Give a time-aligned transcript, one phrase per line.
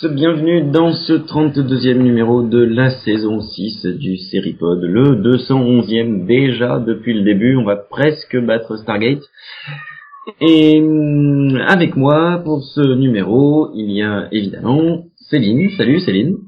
[0.00, 6.78] tous, bienvenue dans ce 32e numéro de la saison 6 du Seripod, le 211e déjà
[6.78, 9.22] depuis le début, on va presque battre Stargate.
[10.40, 15.70] Et hum, avec moi pour ce numéro, il y a évidemment Céline.
[15.76, 16.38] Salut Céline.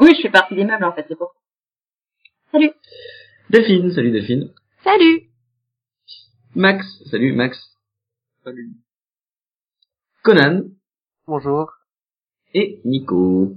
[0.00, 1.34] Oui, je fais partie des meubles en fait, c'est pour.
[2.52, 2.70] Salut.
[3.50, 4.50] Delphine, salut Delphine.
[4.82, 5.22] Salut
[6.54, 7.58] Max, salut Max.
[8.44, 8.70] Salut.
[10.22, 10.64] Conan
[11.26, 11.77] Bonjour.
[12.54, 13.52] Et Nico.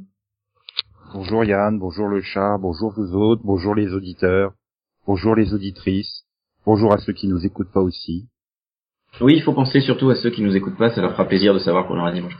[1.13, 4.53] Bonjour Yann, bonjour le chat, bonjour vous autres, bonjour les auditeurs,
[5.05, 6.23] bonjour les auditrices,
[6.65, 8.27] bonjour à ceux qui nous écoutent pas aussi.
[9.19, 11.53] Oui, il faut penser surtout à ceux qui nous écoutent pas, ça leur fera plaisir
[11.53, 12.39] de savoir qu'on leur a dit bonjour.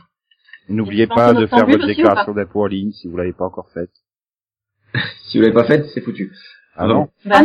[0.68, 3.90] N'oubliez pas de faire votre déclaration d'impôt en ligne si vous l'avez pas encore faite.
[5.28, 6.30] Si vous l'avez pas fait, c'est foutu.
[6.76, 7.42] Ah non Bah, Ah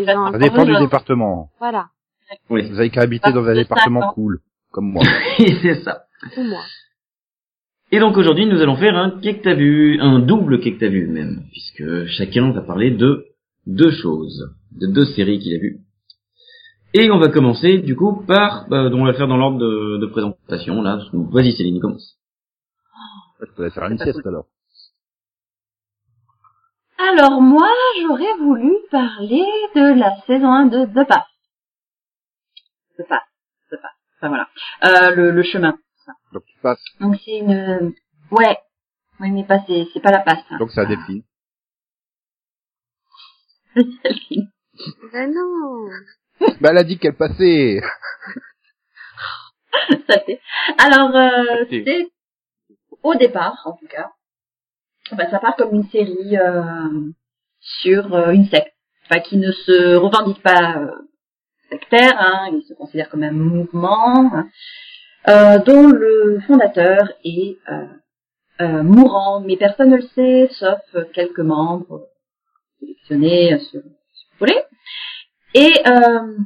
[0.00, 1.50] non, Ça dépend du département.
[1.58, 1.88] Voilà,
[2.50, 5.02] Oui, Vous avez qu'à habiter dans un département cool, comme moi.
[5.38, 6.04] c'est ça.
[6.34, 6.60] pour moi.
[7.92, 10.80] Et donc aujourd'hui, nous allons faire un qu'est-ce que t'as vu, un double qu'est-ce que
[10.80, 13.26] t'as vu même, puisque chacun va parler de
[13.66, 15.80] deux choses, de deux séries qu'il a vues.
[16.94, 19.98] Et on va commencer du coup par, bah, on va le faire dans l'ordre de,
[19.98, 21.00] de présentation là.
[21.12, 22.16] Vas-y Céline, commence.
[23.40, 24.46] Je pourrais faire une sieste alors.
[26.98, 27.68] Alors moi,
[28.02, 29.44] j'aurais voulu parler
[29.74, 31.24] de la saison 1 de The Path.
[32.98, 33.22] The Path,
[33.70, 33.96] The Path.
[34.18, 34.48] Enfin voilà.
[34.84, 35.78] Euh, le, le chemin.
[36.32, 37.92] Donc tu passes, Donc c'est une...
[38.30, 38.58] Ouais.
[39.20, 40.44] Oui, mais pas c'est c'est pas la passe.
[40.50, 40.58] hein.
[40.58, 41.22] donc c'est à Delphine.
[45.12, 45.88] Ben non
[46.60, 47.80] Bah elle a dit qu'elle passait
[50.08, 50.40] Ça fait.
[50.78, 52.08] Alors, euh, c'est
[53.02, 54.10] au départ, en tout cas,
[55.12, 57.10] bah, ça part comme une série euh,
[57.60, 60.90] sur euh, une secte, enfin qui ne se revendique pas euh,
[61.70, 64.48] sectaire, hein, il se considère comme un mouvement, hein,
[65.28, 67.86] euh, dont le fondateur est euh,
[68.60, 70.80] euh, mourant, mais personne ne le sait, sauf
[71.12, 72.06] quelques membres
[72.80, 74.52] sélectionnés euh, sur, sur le.
[75.54, 76.36] Et euh,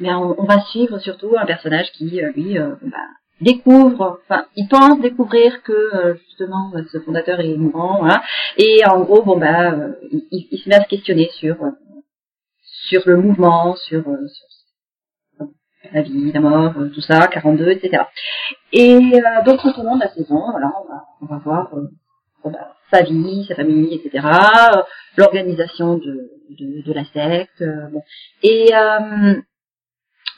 [0.00, 2.98] mais on, on va suivre surtout un personnage qui, euh, lui, euh, bah,
[3.40, 8.22] découvre, enfin, il pense découvrir que euh, justement euh, ce fondateur est mourant, voilà.
[8.56, 9.92] Et en gros, bon bah, euh,
[10.30, 11.70] il, se met à se questionner sur euh,
[12.88, 14.46] sur le mouvement, sur, euh, sur
[15.92, 18.04] la vie, la mort, euh, tout ça, 42, etc.
[18.72, 21.88] Et euh, donc long de la saison, voilà, on va, on va voir euh,
[22.44, 24.26] bah, sa vie, sa famille, etc.
[25.16, 28.02] L'organisation de, de, de la secte, bon.
[28.42, 28.70] Et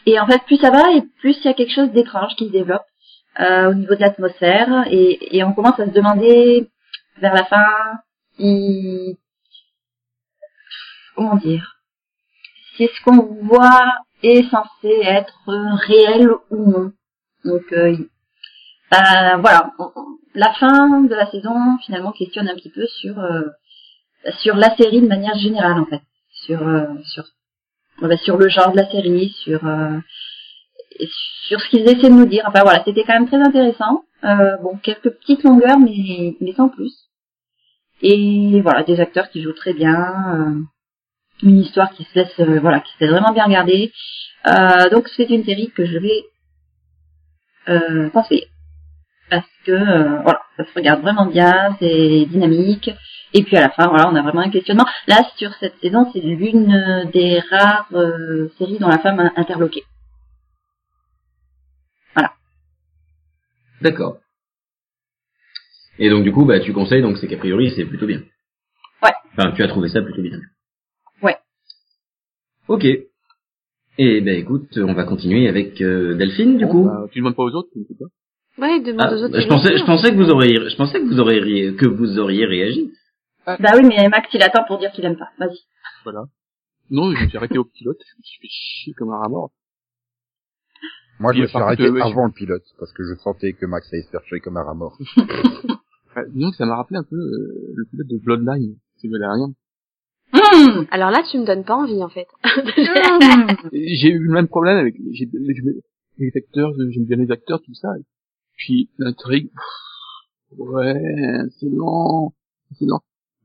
[0.09, 2.47] et en fait, plus ça va et plus il y a quelque chose d'étrange qui
[2.47, 2.85] se développe
[3.39, 6.71] au niveau de l'atmosphère et, et on commence à se demander
[7.19, 7.67] vers la fin
[8.37, 9.19] si
[11.17, 11.77] comment dire
[12.77, 14.06] si ce qu'on voit
[14.51, 15.47] censé être
[15.87, 16.93] réel ou non.
[17.45, 17.97] Donc euh,
[18.91, 19.73] bah, voilà,
[20.35, 21.55] la fin de la saison
[21.85, 23.43] finalement questionne un petit peu sur euh,
[24.41, 27.25] sur la série de manière générale en fait, sur euh, sur
[28.03, 29.99] euh, bah, sur le genre de la série, sur euh,
[31.49, 32.45] sur ce qu'ils essaient de nous dire.
[32.47, 34.05] Enfin voilà, c'était quand même très intéressant.
[34.25, 36.93] Euh, bon, quelques petites longueurs, mais mais sans plus.
[38.03, 40.61] Et voilà, des acteurs qui jouent très bien, euh,
[41.43, 43.93] une histoire qui se laisse euh, voilà, qui se laisse vraiment bien regarder.
[44.47, 46.25] Euh, donc c'est une série que je vais
[47.69, 48.49] euh, conseiller
[49.29, 52.91] parce que euh, voilà, ça se regarde vraiment bien, c'est dynamique.
[53.35, 54.87] Et puis à la fin, voilà, on a vraiment un questionnement.
[55.09, 59.83] Là, sur cette saison, c'est l'une des rares euh, séries dont la femme a interloqué.
[63.81, 64.19] D'accord.
[65.99, 68.23] Et donc du coup, bah tu conseilles, donc c'est qu'a priori c'est plutôt bien.
[69.03, 69.13] Ouais.
[69.33, 70.39] Enfin, tu as trouvé ça plutôt bien.
[72.69, 72.85] Ok.
[73.99, 76.85] Et ben écoute, on va continuer avec euh, Delphine du Bon, coup.
[76.85, 78.07] bah, tu demandes pas aux autres, tu ne sais pas.
[78.59, 79.33] Ouais, demande Ah, aux autres.
[79.33, 82.19] bah, je pensais, je pensais que vous auriez, je pensais que vous auriez, que vous
[82.19, 82.93] auriez réagi.
[83.47, 85.29] Bah oui, mais Max, il attend pour dire qu'il aime pas.
[85.39, 85.59] Vas-y.
[86.05, 86.25] Voilà.
[86.91, 89.29] Non, je me suis arrêté au pilote, je me suis fait chier comme un rat
[89.29, 89.51] mort.
[91.19, 93.91] Moi je me suis arrêté euh, avant le pilote, parce que je sentais que Max
[93.93, 94.99] allait se faire chier comme un rat mort.
[96.09, 99.53] Enfin, disons que ça m'a rappelé un peu euh, le pilote de Bloodline, c'est Valérian.
[100.53, 100.87] Mmh.
[100.91, 102.27] Alors là, tu me donnes pas envie, en fait.
[102.45, 103.69] Mmh.
[103.73, 105.83] J'ai eu le même problème avec j'ai- j'ai-
[106.19, 107.89] les acteurs, j'aime bien les acteurs, tout ça.
[107.99, 108.05] Et
[108.57, 109.51] puis l'intrigue,
[110.59, 112.33] ouais, c'est lent,
[112.79, 113.01] c'est lent.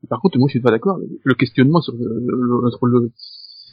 [0.10, 0.98] Par contre, moi je suis pas d'accord.
[1.24, 3.12] Le questionnement sur le, le, notre- le-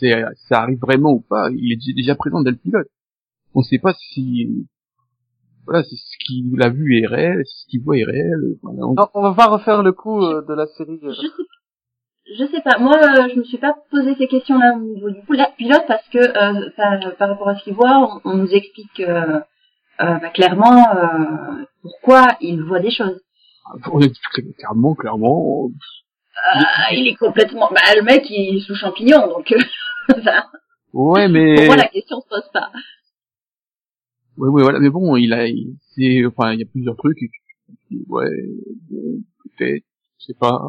[0.01, 0.13] c'est,
[0.49, 2.89] ça arrive vraiment ou pas, il est déjà présent dès le pilote.
[3.55, 4.67] On sait pas si
[5.65, 8.57] voilà, c'est ce qu'il a vu est réel, ce qu'il voit est réel.
[8.63, 10.99] Voilà, on- Non, on va pas refaire le coup euh, de la série.
[11.03, 11.13] euh.
[11.13, 11.29] Je sais,
[12.37, 12.79] je sais pas.
[12.79, 16.07] Moi, euh, je me suis pas posé ces questions-là au niveau du pil- pilote parce
[16.09, 19.41] que euh, par, par rapport à ce qu'il voit, on, on nous explique euh,
[20.01, 23.21] euh, bah, clairement euh, pourquoi il voit des choses.
[23.93, 25.69] On explique clairement, clairement.
[26.53, 27.69] Ah, il est complètement.
[27.71, 29.53] Bah, le mec, il est sous champignon, donc.
[29.53, 30.15] euh,
[30.95, 31.55] Ouais, mais.
[31.57, 32.71] Pour moi, la question se pose pas.
[34.39, 34.79] Ouais, ouais, voilà.
[34.81, 37.19] Mais bon, il a, il, c'est, enfin, il y a plusieurs trucs.
[37.23, 37.31] et
[38.09, 38.31] ouais,
[38.91, 39.21] bon,
[39.59, 39.85] peut-être,
[40.21, 40.61] je sais pas.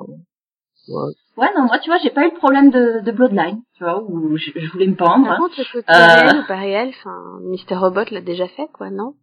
[0.90, 1.14] Ouais.
[1.38, 4.02] Ouais, non, moi, tu vois, j'ai pas eu de problème de, de bloodline, tu vois,
[4.04, 5.26] où je, je voulais me pendre.
[5.28, 6.22] Par contre, le côté Euh.
[6.26, 9.14] réel ou pas réel, enfin, Mister Robot l'a déjà fait, quoi, non?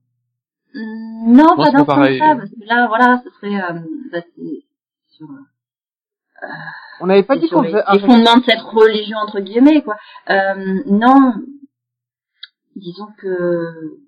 [0.74, 3.80] Hum, Non, Moi, pas dans ce sens-là, parce que là, voilà, ce serait, euh,
[4.12, 4.64] bah, c'est
[5.08, 6.46] sur, euh,
[7.00, 9.96] On n'avait pas dit qu'on les, faisait les fondements de cette religion, entre guillemets, quoi.
[10.30, 11.34] Euh, non,
[12.76, 13.98] disons que,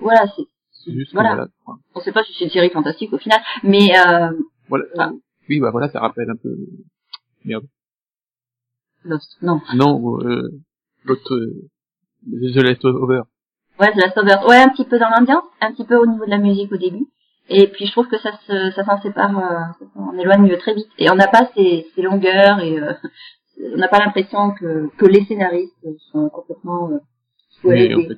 [0.00, 1.46] voilà, c'est, juste que voilà,
[1.94, 4.30] on sait pas si c'est une série fantastique au final, mais, euh,
[4.68, 5.12] voilà.
[5.48, 6.56] Oui, bah voilà, ça rappelle un peu.
[7.44, 7.64] Merde.
[9.04, 9.60] Lost, non.
[9.74, 10.60] Non, euh,
[11.04, 11.68] l'autre, euh,
[12.26, 13.22] The Last Over.
[13.80, 14.46] Ouais, c'est la Sauveur.
[14.48, 16.76] Ouais, un petit peu dans l'ambiance, un petit peu au niveau de la musique au
[16.76, 17.06] début.
[17.48, 20.88] Et puis je trouve que ça se, ça s'en sépare, euh, s'en éloigne très vite.
[20.98, 22.92] Et on n'a pas ces, ces longueurs et euh,
[23.72, 25.74] on n'a pas l'impression que, que les scénaristes
[26.12, 26.98] sont complètement euh,
[27.64, 28.16] Oui, en fait.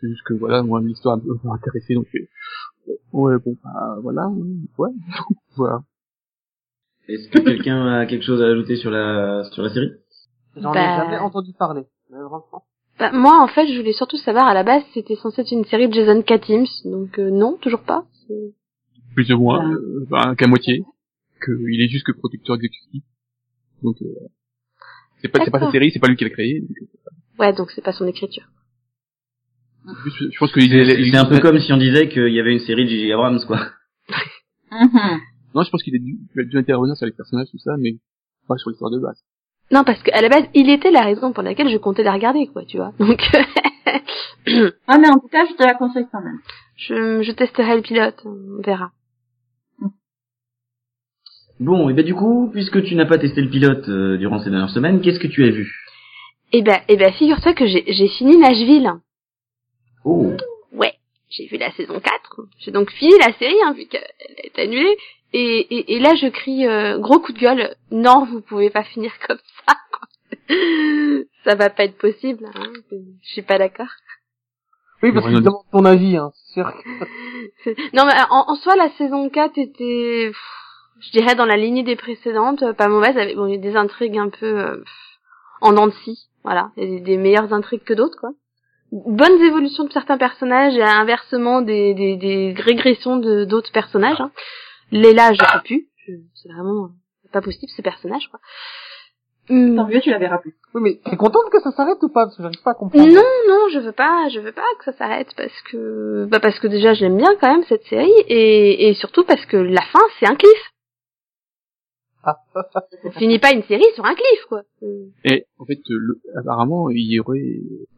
[0.00, 4.90] C'est juste que voilà, moi, l'histoire m'a intéressé, donc, euh, ouais, bon, bah, voilà, ouais,
[5.56, 5.82] voilà.
[7.08, 9.90] Est-ce que quelqu'un a quelque chose à ajouter sur la sur la série?
[10.56, 10.96] J'en ai Bah.
[11.04, 11.82] jamais entendu parler.
[12.98, 15.64] Bah, Moi, en fait, je voulais surtout savoir, à la base, c'était censé être une
[15.64, 18.04] série de Jason Katims, donc euh, non, toujours pas.
[19.14, 19.74] Plus ou moins, Ouais.
[19.74, 20.84] euh, bah, qu'à moitié.
[21.40, 23.02] Que il est juste que producteur exécutif.
[23.82, 24.06] Donc, euh,
[25.20, 26.60] c'est pas, c'est pas sa série, c'est pas lui qui l'a créé.
[26.60, 26.86] donc, euh,
[27.40, 28.44] Ouais, donc c'est pas son écriture.
[29.86, 32.60] je pense qu'il est, C'est un peu comme si on disait qu'il y avait une
[32.60, 33.12] série de J.J.
[33.12, 33.58] Abrams, quoi.
[35.54, 37.96] Non, je pense qu'il a dû, a intervenir sur les personnages, tout ça, mais
[38.48, 39.22] pas sur l'histoire de base.
[39.70, 42.46] Non, parce qu'à la base, il était la raison pour laquelle je comptais la regarder,
[42.46, 42.92] quoi, tu vois.
[42.98, 43.20] Donc,
[43.86, 44.00] Ouais,
[44.98, 46.38] mais en tout cas, je te la conseille quand même.
[46.76, 48.90] je, je testerai le pilote, on verra.
[51.60, 54.50] Bon, et ben du coup, puisque tu n'as pas testé le pilote euh, durant ces
[54.50, 55.70] dernières semaines, qu'est-ce que tu as vu?
[56.52, 58.90] Eh ben, eh ben, figure-toi que j'ai j'ai fini Nashville.
[60.04, 60.32] Oh,
[60.72, 60.94] Ouais,
[61.30, 62.40] j'ai vu la saison 4.
[62.58, 64.02] J'ai donc fini la série, hein, vu qu'elle
[64.42, 64.96] est annulée.
[65.34, 67.74] Et, et, et là, je crie euh, gros coup de gueule.
[67.90, 69.74] Non, vous pouvez pas finir comme ça.
[71.44, 72.44] ça va pas être possible.
[72.54, 72.72] Hein.
[72.90, 73.88] Je suis pas d'accord.
[75.02, 76.72] Oui, parce que je demande ton avis, hein, c'est sûr.
[76.72, 80.36] que- Non, mais en, en soi, la saison 4 était, pff,
[81.00, 83.60] je dirais, dans la lignée des précédentes, euh, pas mauvaise, avec bon, il y a
[83.60, 85.18] des intrigues un peu euh, pff,
[85.60, 88.30] en dents de scie, voilà, Il y a des, des meilleures intrigues que d'autres, quoi.
[88.92, 94.20] Bonnes évolutions de certains personnages et inversement des, des, des régressions de d'autres personnages.
[94.20, 94.30] Hein.
[94.92, 96.90] Léla, je sais plus, Je- c'est vraiment
[97.32, 98.40] pas possible ce personnage, quoi.
[99.50, 100.54] Hum, Tant mieux, tu la verras plus.
[100.74, 102.26] Oui, mais t'es contente que ça s'arrête ou pas?
[102.26, 103.08] Parce que j'arrive pas à comprendre.
[103.08, 106.58] Non, non, je veux pas, je veux pas que ça s'arrête parce que, bah parce
[106.60, 109.98] que déjà j'aime bien quand même cette série et, et surtout parce que la fin
[110.20, 110.70] c'est un cliff.
[113.04, 114.62] On finit pas une série sur un cliff quoi.
[114.84, 117.40] Euh, Et, en fait, euh, le- apparemment, il y aurait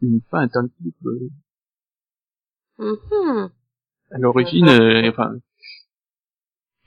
[0.01, 1.29] une fin alternative, euh,
[2.79, 3.49] mhm.
[4.11, 5.33] à l'origine, euh, enfin,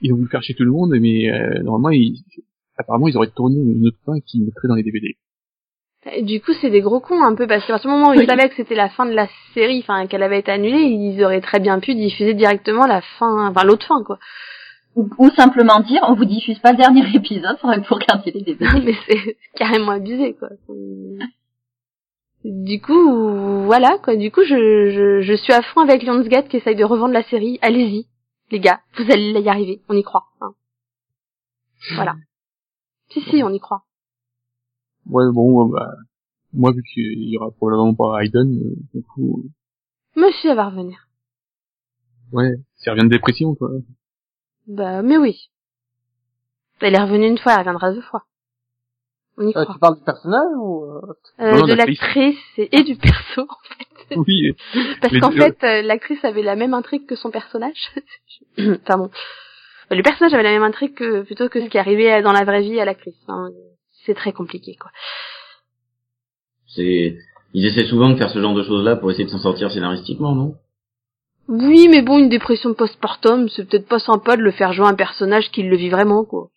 [0.01, 2.23] ils ont voulu faire chez tout le monde, mais, euh, normalement, ils,
[2.77, 5.15] apparemment, ils auraient tourné une autre fin qui mettrait dans les DVD.
[6.21, 8.25] Du coup c'est des gros cons un peu parce qu'à partir du moment où ils
[8.25, 11.41] savaient que c'était la fin de la série, enfin qu'elle avait été annulée, ils auraient
[11.41, 14.17] très bien pu diffuser directement la fin, enfin l'autre fin quoi.
[14.95, 18.31] Ou, ou simplement dire, on vous diffuse pas le dernier épisode, faudrait que vous regardiez
[18.31, 18.65] les DVD.
[18.65, 20.49] Non, mais c'est carrément abusé, quoi.
[22.43, 24.15] Du coup, voilà, quoi.
[24.15, 27.23] Du coup, je, je, je suis à fond avec Lionsgate qui essaye de revendre la
[27.23, 27.59] série.
[27.61, 28.07] Allez-y,
[28.51, 29.81] les gars, vous allez y arriver.
[29.89, 30.25] On y croit.
[30.41, 30.53] hein.
[31.95, 32.15] Voilà.
[33.09, 33.85] Si, si, on y croit.
[35.07, 35.91] Ouais, bon, euh, bah,
[36.53, 39.43] moi, vu qu'il y aura probablement pas Hayden, euh, du coup,
[40.15, 41.07] Monsieur va revenir.
[42.31, 43.69] ouais, ça revient de dépression, quoi.
[44.67, 45.49] Bah, mais oui.
[46.81, 48.25] Elle est revenue une fois, elle reviendra deux fois.
[49.39, 51.01] On y Euh, tu parles du personnage ou euh,
[51.39, 52.37] Euh, non, de l'actrice.
[52.57, 53.47] et, et du perso.
[54.15, 54.53] oui,
[55.01, 57.91] Parce qu'en fait, euh, l'actrice avait la même intrigue que son personnage.
[58.85, 59.09] Pardon.
[59.91, 62.61] Le personnage avait la même intrigue que plutôt que ce qui arrivait dans la vraie
[62.61, 63.15] vie à l'actrice.
[63.23, 63.49] Enfin,
[64.05, 64.91] c'est très compliqué, quoi.
[66.67, 67.17] c'est
[67.53, 70.35] ils essaient souvent de faire ce genre de choses-là pour essayer de s'en sortir scénaristiquement,
[70.35, 70.53] non?
[71.47, 74.93] Oui, mais bon, une dépression post-mortem, c'est peut-être pas sympa de le faire jouer un
[74.93, 76.49] personnage qui le vit vraiment, quoi.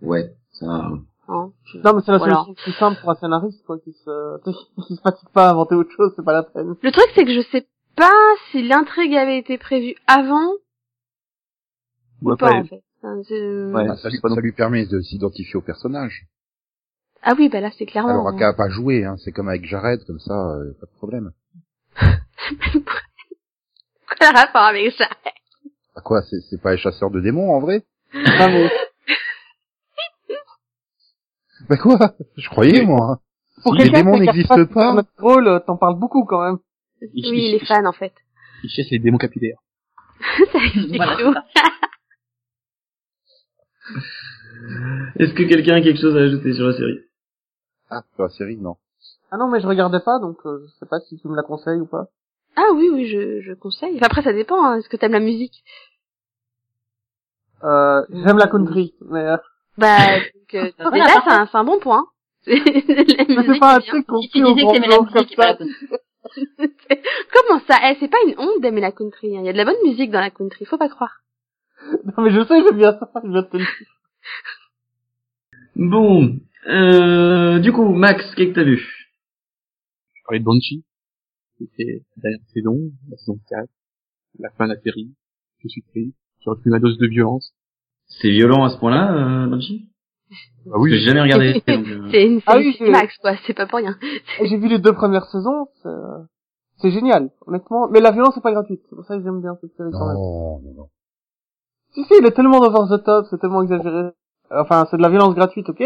[0.00, 0.88] Ouais, ça.
[1.28, 1.52] Hein.
[1.84, 2.34] Non, mais c'est la Voilà.
[2.36, 4.38] solution plus simple pour un scénariste, quoi, qui se,
[4.86, 6.74] qui se fatigue pas à inventer autre chose, c'est pas la peine.
[6.80, 7.66] Le truc, c'est que je sais
[7.96, 8.10] pas
[8.50, 10.52] si l'intrigue avait été prévue avant
[12.22, 12.82] Ouais, ou pas, après, en fait.
[13.02, 13.86] Enfin, Ouais.
[13.86, 16.26] Bah, ça, lui, ça permet de s'identifier au personnage.
[17.22, 18.10] Ah oui, bah là c'est clairement.
[18.10, 19.16] Alors, qu'à pas jouer, hein.
[19.18, 21.32] c'est comme avec Jared, comme ça, euh, pas de problème.
[22.80, 25.08] Quoi le rapport avec ça
[25.94, 27.84] Bah quoi, c'est c'est pas les chasseurs de démons en vrai?
[28.14, 28.70] Non, mais
[31.68, 33.20] Bah quoi Je croyais moi.
[33.62, 35.02] pour Si les démons n'existent pas.
[35.02, 36.58] Supernatural, euh, t'en parles beaucoup quand même.
[37.14, 38.12] Il- Oui, il- il est fan en fait.
[38.64, 39.58] Il chasse les démons capillaires.
[40.52, 41.34] ça explique Voilà, tout.
[45.18, 47.00] Est-ce que quelqu'un a quelque chose à ajouter sur la série
[47.90, 48.76] Ah, sur la série, non.
[49.30, 51.42] Ah non, mais je regardais pas, donc euh, je sais pas si tu me la
[51.42, 52.08] conseilles ou pas.
[52.56, 53.96] Ah oui, oui, je, je conseille.
[53.96, 54.64] Enfin, après, ça dépend.
[54.64, 54.78] Hein.
[54.78, 55.62] Est-ce que t'aimes la musique?
[57.62, 59.36] Euh, j'aime la country, mais euh,
[59.78, 59.96] Bah,
[60.34, 62.04] donc, euh, Voilà, déjà, c'est un, c'est un bon point.
[62.44, 64.04] c'est pas un truc
[65.36, 65.54] ça.
[65.54, 65.70] country.
[67.32, 67.78] Comment ça?
[67.84, 69.36] Eh, C'est pas une honte d'aimer la country.
[69.36, 69.40] hein.
[69.40, 71.20] Il y a de la bonne musique dans la country, faut pas croire.
[72.04, 73.64] Non, mais je sais, j'aime bien ça, je te le.
[75.76, 78.78] Bon, euh, du coup, Max, qu'est-ce que t'as vu?
[80.14, 80.84] Je parlais de Banshee.
[81.58, 82.76] C'était la dernière saison,
[83.10, 83.68] la saison 4,
[84.40, 85.14] la fin de la série.
[85.62, 86.16] Je suis triste.
[86.40, 87.54] J'ai repris ma dose de violence.
[88.08, 89.88] C'est violent à ce point-là, euh, Banshee
[90.66, 91.62] Bah Parce que j'ai jamais regardé.
[91.68, 93.32] euh, C'est une Ah série oui, c'est- Max, quoi.
[93.46, 93.96] C'est pas pour rien.
[94.44, 96.18] J'ai vu les deux premières saisons, c'est, euh,
[96.78, 97.88] c'est génial, honnêtement.
[97.90, 100.06] Mais la violence est pas gratuite, c'est pour ça que j'aime bien cette série quand
[100.06, 100.16] même.
[100.16, 100.88] Non, non, non.
[101.92, 104.10] Si, si, il est tellement over the top, c'est tellement exagéré.
[104.50, 105.82] Enfin, c'est de la violence gratuite, ok,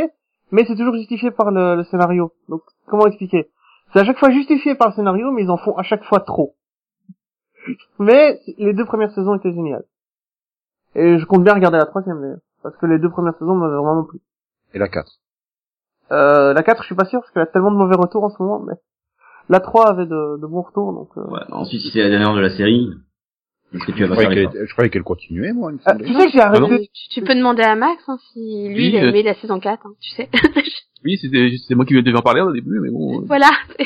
[0.52, 2.32] mais c'est toujours justifié par le, le scénario.
[2.48, 3.50] Donc, comment expliquer?
[3.92, 6.20] C'est à chaque fois justifié par le scénario, mais ils en font à chaque fois
[6.20, 6.54] trop.
[7.98, 9.84] Mais les deux premières saisons étaient géniales.
[10.94, 13.76] Et je compte bien regarder la troisième d'ailleurs, parce que les deux premières saisons m'avaient
[13.76, 14.20] vraiment plu.
[14.74, 15.10] Et la 4.
[16.10, 18.30] Euh, la 4, je suis pas sûr, parce qu'elle a tellement de mauvais retours en
[18.30, 18.74] ce moment, mais
[19.48, 21.08] la 3 avait de, de bons retours, donc...
[21.16, 21.30] Euh...
[21.30, 22.90] ouais, ensuite, si c'est la dernière de la série,
[23.72, 26.06] est-ce que tu Je vas croyais qu'elle je croyais qu'elle continuait, moi, Ah, semblait.
[26.06, 26.90] tu sais que j'ai Ah arrêté...
[26.92, 29.34] Tu, tu peux demander à Max hein, si lui, Oui, il a euh, aimé la
[29.34, 30.28] saison 4, hein, tu sais.
[31.04, 33.22] Oui, c'était, c'est moi qui devais en parler au début, mais bon.
[33.22, 33.48] euh, voilà.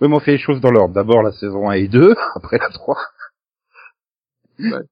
[0.00, 0.94] Oui, mais on fait les choses dans l'ordre.
[0.94, 2.96] D'abord la saison 1 et 2, après la 3.
[4.62, 4.82] Euh,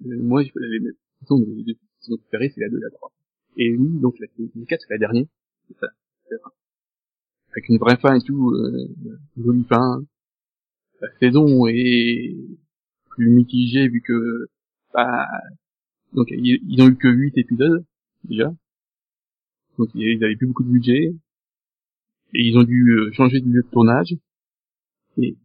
[0.00, 3.12] moi, je, les, les, saisons, deux saisons préférées, c'est la 2 et la 3.
[3.56, 5.26] Et oui, donc la saison 4, c'est la dernière.
[7.52, 8.88] Avec une vraie fin et tout, euh,
[9.36, 10.04] une jolie fin.
[11.00, 12.36] La saison est
[13.10, 14.48] plus mitigée vu que,
[14.94, 15.26] bah,
[16.12, 17.84] donc ils, ils ont eu que 8 épisodes,
[18.24, 18.52] déjà.
[19.78, 21.14] Donc ils avaient plus beaucoup de budget.
[22.32, 24.14] Et ils ont dû euh, changer de lieu de tournage.
[25.16, 25.36] Et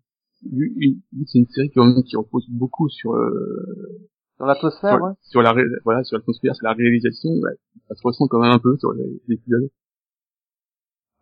[0.52, 0.74] vu-
[1.14, 4.00] vu que c'est une série qui, qui repose beaucoup sur, euh,
[4.40, 5.12] Dans l'atmosphère, sur, ouais.
[5.22, 7.50] sur la voilà sur l'atmosphère, sur la réalisation, bah,
[7.88, 9.70] ça se ressent quand même un peu sur les, les épisodes.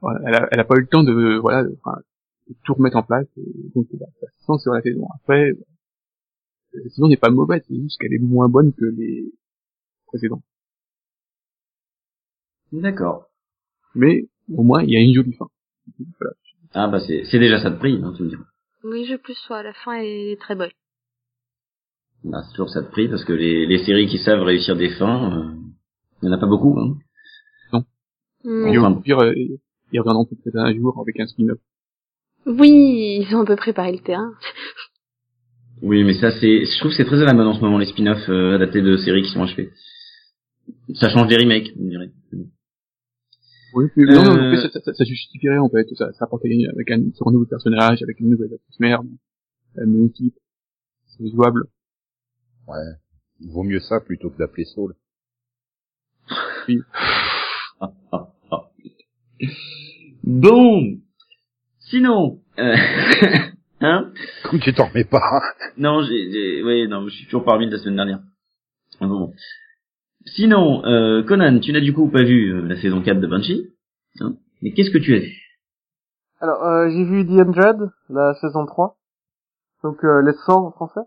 [0.02, 1.98] Voilà, elle, a, elle a pas eu le temps de voilà de, enfin,
[2.50, 5.08] de tout remettre en place, et donc bah, ça se sent sur la saison.
[5.16, 5.66] Après, bah,
[6.74, 9.32] la saison n'est pas mauvaise, c'est juste qu'elle est moins bonne que les
[10.08, 10.44] précédentes.
[12.72, 13.30] D'accord.
[13.96, 15.48] Mais au moins il y a une jolie fin.
[16.20, 16.34] Voilà.
[16.74, 18.44] Ah bah c'est c'est déjà ça de prix, hein, tu me diras.
[18.84, 19.64] Oui, je plus sois.
[19.64, 20.72] La fin est très bonne.
[22.24, 24.90] Bah, c'est toujours ça de prix, parce que les, les séries qui savent réussir des
[24.92, 25.54] fins, euh,
[26.22, 26.98] il y en a pas beaucoup, hein.
[28.46, 28.92] Et Enfin.
[28.92, 29.34] au pire, euh,
[29.94, 31.60] ils reviendront peut-être un jour avec un spin-off.
[32.46, 34.34] Oui, ils ont un peu préparé le terrain.
[35.82, 37.78] Oui, mais ça c'est, je trouve que c'est très à la mode en ce moment
[37.78, 39.70] les spin-offs euh, adaptés de séries qui sont achevées.
[40.94, 42.10] Ça change des remakes, on dirait.
[43.74, 46.26] Oui, mais non, non, Euh, mais ça, ça, ça, ça justifierait en fait, ça, ça
[46.26, 49.02] apporterait avec un, sur un nouveau personnage, avec une nouvelle atmosphère,
[49.76, 50.36] la même équipe,
[51.08, 51.64] c'est jouable.
[52.68, 52.76] Ouais.
[53.40, 54.94] Il vaut mieux ça plutôt que d'appeler Saul.
[57.82, 58.70] Ah, ah, ah.
[60.24, 60.98] Bon,
[61.80, 62.76] sinon, euh,
[63.82, 64.14] hein?
[64.44, 65.22] Comme tu t'en remets pas.
[65.34, 65.42] hein.
[65.78, 68.22] Non, j'ai, j'ai, ouais, non, je suis toujours parmi de la semaine dernière.
[69.02, 69.34] Bon.
[70.26, 73.74] Sinon, euh, Conan, tu n'as du coup pas vu euh, la saison 4 de Banshee,
[74.22, 74.34] hein?
[74.62, 75.32] Mais qu'est-ce que tu as vu?
[76.40, 78.96] Alors, euh, j'ai vu The Hundred, la saison 3.
[79.84, 81.02] Donc, euh, les 100 en français.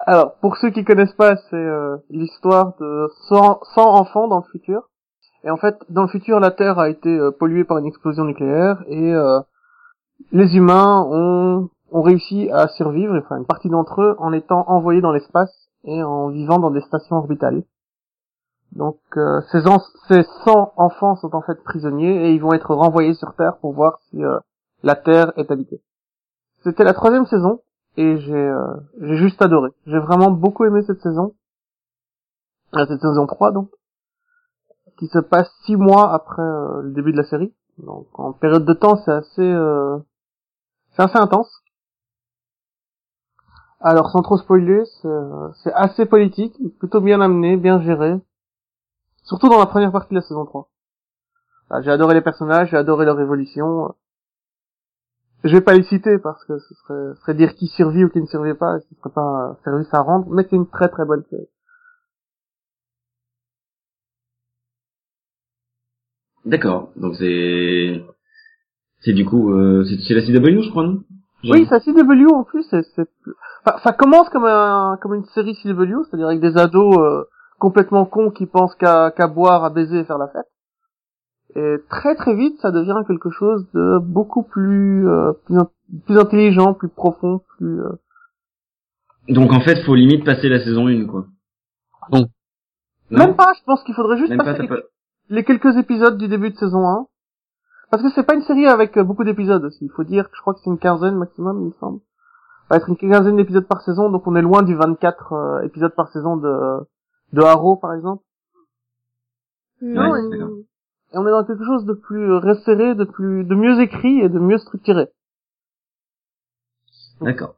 [0.00, 4.50] Alors, pour ceux qui connaissent pas, c'est euh, l'histoire de 100, 100 enfants dans le
[4.50, 4.88] futur.
[5.44, 8.82] Et en fait, dans le futur, la Terre a été polluée par une explosion nucléaire
[8.88, 9.14] et
[10.32, 15.00] les humains ont, ont réussi à survivre, enfin une partie d'entre eux, en étant envoyés
[15.00, 17.62] dans l'espace et en vivant dans des stations orbitales.
[18.72, 19.60] Donc euh, ces,
[20.08, 23.72] ces 100 enfants sont en fait prisonniers et ils vont être renvoyés sur Terre pour
[23.72, 24.38] voir si euh,
[24.82, 25.82] la Terre est habitée.
[26.62, 27.62] C'était la troisième saison
[27.96, 29.70] et j'ai euh, j'ai juste adoré.
[29.86, 31.34] J'ai vraiment beaucoup aimé cette saison.
[32.76, 33.70] Euh, cette saison 3 donc
[34.98, 37.52] qui se passe six mois après euh, le début de la série.
[37.78, 39.98] Donc en période de temps c'est assez euh,
[40.92, 41.60] c'est assez intense.
[43.82, 44.82] Alors, sans trop spoiler,
[45.62, 48.20] c'est assez politique, plutôt bien amené, bien géré.
[49.30, 50.68] Surtout dans la première partie de la saison 3.
[51.70, 53.94] Ah, j'ai adoré les personnages, j'ai adoré leur évolution.
[55.44, 58.08] Je vais pas les citer parce que ce serait, ce serait dire qui survit ou
[58.08, 60.88] qui ne survit pas, ce serait pas un service à rendre, mais c'est une très
[60.88, 61.46] très bonne série.
[66.44, 66.90] D'accord.
[66.96, 68.04] Donc c'est
[68.98, 71.04] c'est du coup euh, c'est la CW je crois non?
[71.44, 72.82] Oui, ça CW en plus, c'est...
[73.64, 77.24] Enfin, ça commence comme un comme une série CW, c'est-à-dire avec des ados euh,
[77.60, 80.48] complètement cons qui pensent qu'à boire, à baiser et faire la fête.
[81.54, 85.70] Et très très vite, ça devient quelque chose de beaucoup plus euh, plus, in-
[86.06, 87.92] plus intelligent, plus profond, plus euh,
[89.28, 91.26] Donc en fait faut limite passer la saison 1 quoi.
[92.12, 92.26] Non.
[93.10, 93.52] Non même pas.
[93.58, 94.76] Je pense qu'il faudrait juste Même passer t'as les, pas...
[95.28, 97.06] les quelques épisodes du début de saison 1.
[97.90, 99.84] Parce que c'est pas une série avec euh, beaucoup d'épisodes aussi.
[99.84, 101.98] Il faut dire que je crois que c'est une quinzaine maximum, il me semble.
[102.68, 105.62] Ça va être une quinzaine d'épisodes par saison, donc on est loin du 24 euh,
[105.62, 106.86] épisodes par saison de
[107.32, 108.22] de Arrow par exemple?
[109.82, 110.50] Non, Ouais, et, d'accord.
[111.12, 114.28] et on est dans quelque chose de plus resserré, de plus de mieux écrit et
[114.28, 115.08] de mieux structuré.
[117.20, 117.56] D'accord.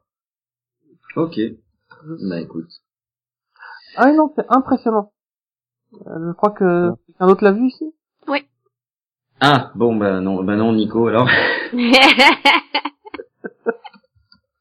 [1.15, 1.39] Ok.
[2.27, 2.69] Bah écoute.
[3.95, 5.11] Ah oui, non, c'est impressionnant.
[6.07, 7.93] Euh, je crois que quelqu'un d'autre l'a vu ici?
[9.45, 11.27] Ah bon bah non bah non Nico alors.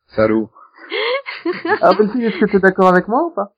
[0.09, 0.51] Salaud.
[1.81, 3.53] Ah, Delphine, est-ce que tu es d'accord avec moi ou pas?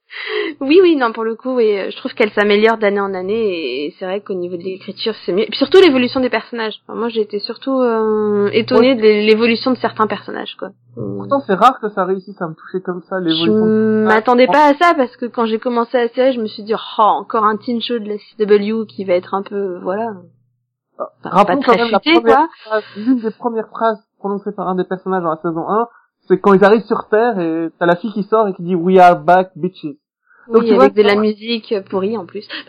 [0.60, 3.94] Oui, oui, non, pour le coup, oui, je trouve qu'elle s'améliore d'année en année et
[3.98, 5.42] c'est vrai qu'au niveau de l'écriture, c'est mieux.
[5.42, 6.74] Et puis surtout l'évolution des personnages.
[6.86, 10.68] Enfin, moi, j'ai été surtout euh, étonnée de l'évolution de certains personnages, quoi.
[10.94, 14.04] Pourtant, c'est rare que ça réussisse à me toucher comme ça, Je l'évolution.
[14.06, 16.74] m'attendais pas à ça parce que quand j'ai commencé la série, je me suis dit,
[16.74, 20.12] oh, encore un teen show de la CW qui va être un peu, voilà,
[20.96, 22.48] pas Rappelons quand même la futé, première quoi.
[22.64, 25.88] phrase, l'une des premières phrases prononcées par un des personnages dans la saison 1,
[26.28, 28.75] c'est quand ils arrivent sur Terre et t'as la fille qui sort et qui dit
[28.75, 29.84] We are back, bitches.
[30.49, 32.47] Donc, Oui, tu vois, avec de la musique pourrie en plus.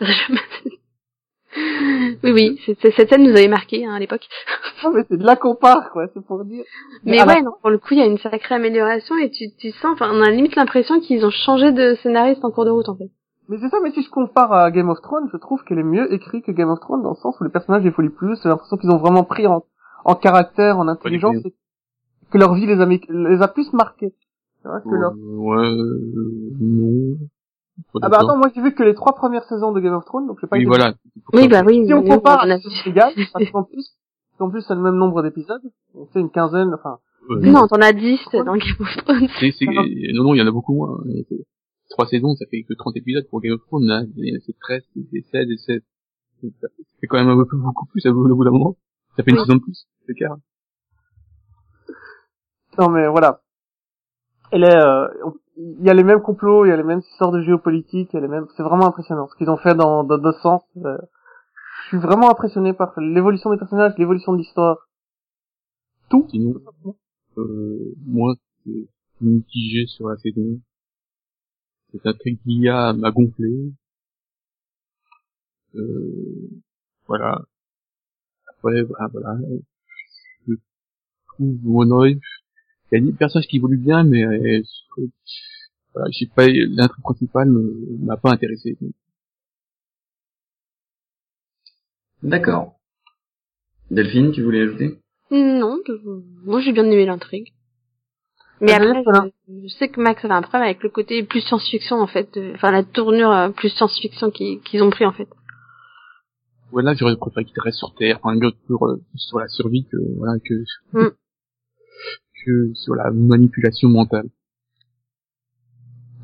[2.22, 4.26] oui, oui, c'est- c'est- cette scène nous avait marqué hein, à l'époque.
[4.84, 6.64] Non, mais c'est de là qu'on part, quoi, c'est pour dire.
[7.04, 9.30] Mais à la ouais, non, pour le coup, il y a une sacrée amélioration et
[9.30, 12.66] tu, tu sens, enfin, on a limite l'impression qu'ils ont changé de scénariste en cours
[12.66, 13.08] de route, en fait.
[13.48, 15.82] Mais c'est ça, mais si je compare à Game of Thrones, je trouve qu'elle est
[15.82, 18.48] mieux écrite que Game of Thrones dans le sens où les personnages évoluent plus, j'ai
[18.50, 19.64] l'impression qu'ils ont vraiment pris en,
[20.04, 21.36] en caractère, en intelligence,
[22.30, 24.14] que leur vie les a, les a plus marqués.
[24.62, 25.12] C'est que leur...
[25.16, 27.16] Ouais, euh, non.
[28.02, 30.26] Ah bah attends, moi j'ai vu que les trois premières saisons de Game of Thrones,
[30.26, 30.94] donc j'ai pas Oui, été- voilà.
[31.34, 31.84] Oui, bah oui.
[31.86, 33.86] Si on compare, on a- c'est égal, parce qu'en plus,
[34.40, 35.60] en plus, c'est le même nombre d'épisodes.
[35.94, 36.98] On fait une quinzaine, enfin,
[37.30, 39.28] Euh, Non, t'en as 10 dans Game of Thrones.
[39.40, 40.98] c'est, c'est, non, non, il y en a beaucoup moins.
[41.28, 41.44] C'est-
[41.90, 44.02] Trois saisons, ça fait que 30 épisodes pour Game of Thrones, là.
[44.16, 45.80] Il y en a- C'est 13, c'est 16 et 16.
[46.42, 48.76] Donc, ça fait- C'est quand même un peu beaucoup plus, vaut au bout d'un moment.
[49.16, 49.42] Ça fait une Oui.
[49.44, 50.34] saison de plus, c'est clair.
[52.78, 53.40] Non mais voilà.
[54.54, 55.08] Euh,
[55.56, 58.16] il y a les mêmes complots, il y a les mêmes histoires de géopolitique, il
[58.16, 59.28] y a les mêmes, c'est vraiment impressionnant.
[59.28, 60.98] Ce qu'ils ont fait dans, deux sens, euh,
[61.84, 64.88] je suis vraiment impressionné par l'évolution des personnages, l'évolution de l'histoire.
[66.10, 66.26] Tout.
[66.30, 66.54] Sinon,
[67.38, 68.34] euh, moi,
[68.64, 68.88] c'est
[69.20, 70.60] mitigé sur la saison.
[71.92, 73.72] Cette intrigue d'IA m'a gonflé.
[75.74, 76.50] Euh,
[77.06, 77.42] voilà.
[78.48, 79.38] Après, bah, voilà.
[80.46, 80.54] Je
[81.28, 82.20] trouve Monoï,
[82.92, 84.62] il y a des personnages qui évoluent bien, mais euh,
[85.94, 88.76] voilà, je sais pas, l'intrigue principale ne- m'a pas intéressé.
[92.22, 92.74] D'accord.
[93.90, 94.98] Delphine, tu voulais ajouter?
[95.30, 95.94] Non, je-
[96.44, 97.52] moi j'ai bien aimé l'intrigue.
[98.60, 99.28] Mais Ah, après, voilà.
[99.48, 102.32] je, je sais que Max avait un problème avec le côté plus science-fiction en fait,
[102.34, 105.28] de- enfin la tournure euh, plus science-fiction qu'ils ont pris en fait.
[106.72, 109.96] Voilà, j'aurais préféré qu'il reste sur Terre, enfin, mieux sur, euh, sur la survie que,
[110.16, 110.54] voilà, que,
[110.92, 111.10] Mm.
[112.46, 114.28] Que sur la manipulation mentale.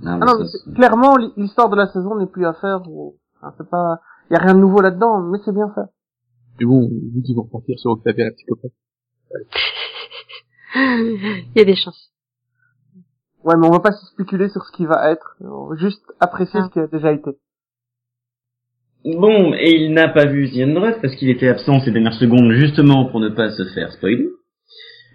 [0.04, 2.80] Ah, Ah non, ça, mais clairement, l'hi- l'histoire de la saison n'est plus à faire.
[3.40, 5.88] enfin, c'est pas, il y a rien de nouveau là-dedans, mais c'est bien fait.
[6.60, 8.72] Mais bon, vu qu'ils vont repartir sur Octavia la psychopathe.
[10.74, 12.10] Il y a des chances.
[13.44, 16.02] Ouais, mais on va pas se spéculer sur ce qui va être, on va juste
[16.20, 16.66] apprécier Ah.
[16.68, 17.30] ce qui a déjà été.
[19.04, 23.06] Bon, et il n'a pas vu The parce qu'il était absent ces dernières secondes justement
[23.10, 24.28] pour ne pas se faire spoiler.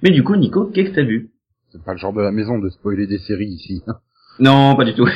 [0.04, 1.30] Mais du coup, Nico, qu'est-ce que t'as vu?
[1.72, 3.84] C'est pas le genre de la maison de spoiler des séries ici.
[4.40, 5.10] Non, pas du tout.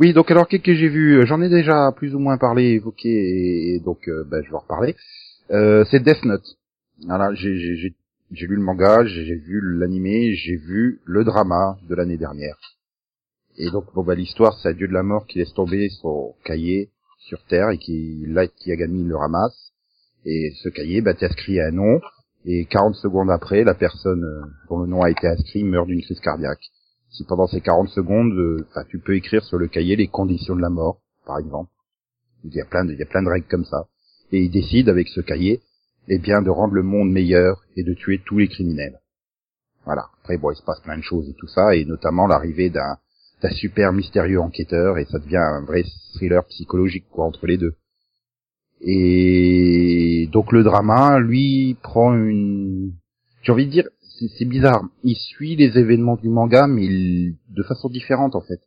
[0.00, 1.26] Oui, donc alors qu'est-ce que j'ai vu?
[1.26, 4.56] J'en ai déjà plus ou moins parlé, évoqué, et, et donc euh, ben, je vais
[4.56, 4.96] en reparler.
[5.50, 6.56] Euh, c'est Death Note.
[7.04, 12.56] Voilà, j'ai lu le manga, j'ai vu l'animé, j'ai vu le drama de l'année dernière.
[13.56, 16.34] Et donc bon bah l'histoire, c'est un dieu de la mort qui laisse tomber son
[16.44, 19.72] cahier sur Terre et qui Light Yagami le ramasse.
[20.24, 22.00] Et ce cahier, bah t'es inscrit à un nom,
[22.50, 26.00] et 40 secondes après, la personne euh, dont le nom a été inscrit meurt d'une
[26.00, 26.64] crise cardiaque.
[27.10, 30.56] si pendant ces 40 secondes, euh, enfin, tu peux écrire sur le cahier les conditions
[30.56, 31.70] de la mort, par exemple.
[32.44, 33.86] Il y a plein de, il y a plein de règles comme ça.
[34.32, 35.60] Et il décide avec ce cahier,
[36.08, 38.98] eh bien, de rendre le monde meilleur et de tuer tous les criminels.
[39.84, 40.06] Voilà.
[40.22, 42.96] Après, bon, il se passe plein de choses et tout ça, et notamment l'arrivée d'un,
[43.42, 45.84] d'un super mystérieux enquêteur, et ça devient un vrai
[46.14, 47.74] thriller psychologique, quoi, entre les deux.
[48.80, 52.92] Et donc le drama, lui, prend une,
[53.42, 53.88] j'ai envie de dire,
[54.36, 54.82] c'est, bizarre.
[55.04, 58.60] Il suit les événements du manga, mais de façon différente, en fait.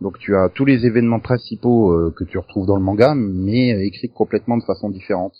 [0.00, 3.74] Donc tu as tous les événements principaux euh, que tu retrouves dans le manga, mais
[3.74, 5.34] euh, écrits complètement de façon différente.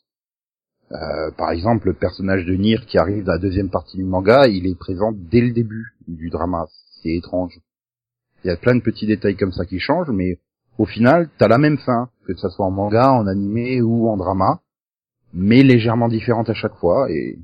[0.92, 4.46] Euh, par exemple, le personnage de Nier qui arrive dans la deuxième partie du manga,
[4.46, 6.66] il est présent dès le début du drama.
[7.02, 7.58] C'est étrange.
[8.44, 10.38] Il y a plein de petits détails comme ça qui changent, mais
[10.78, 14.16] au final, t'as la même fin, que ce soit en manga, en animé ou en
[14.16, 14.60] drama,
[15.32, 17.10] mais légèrement différente à chaque fois.
[17.10, 17.38] Et,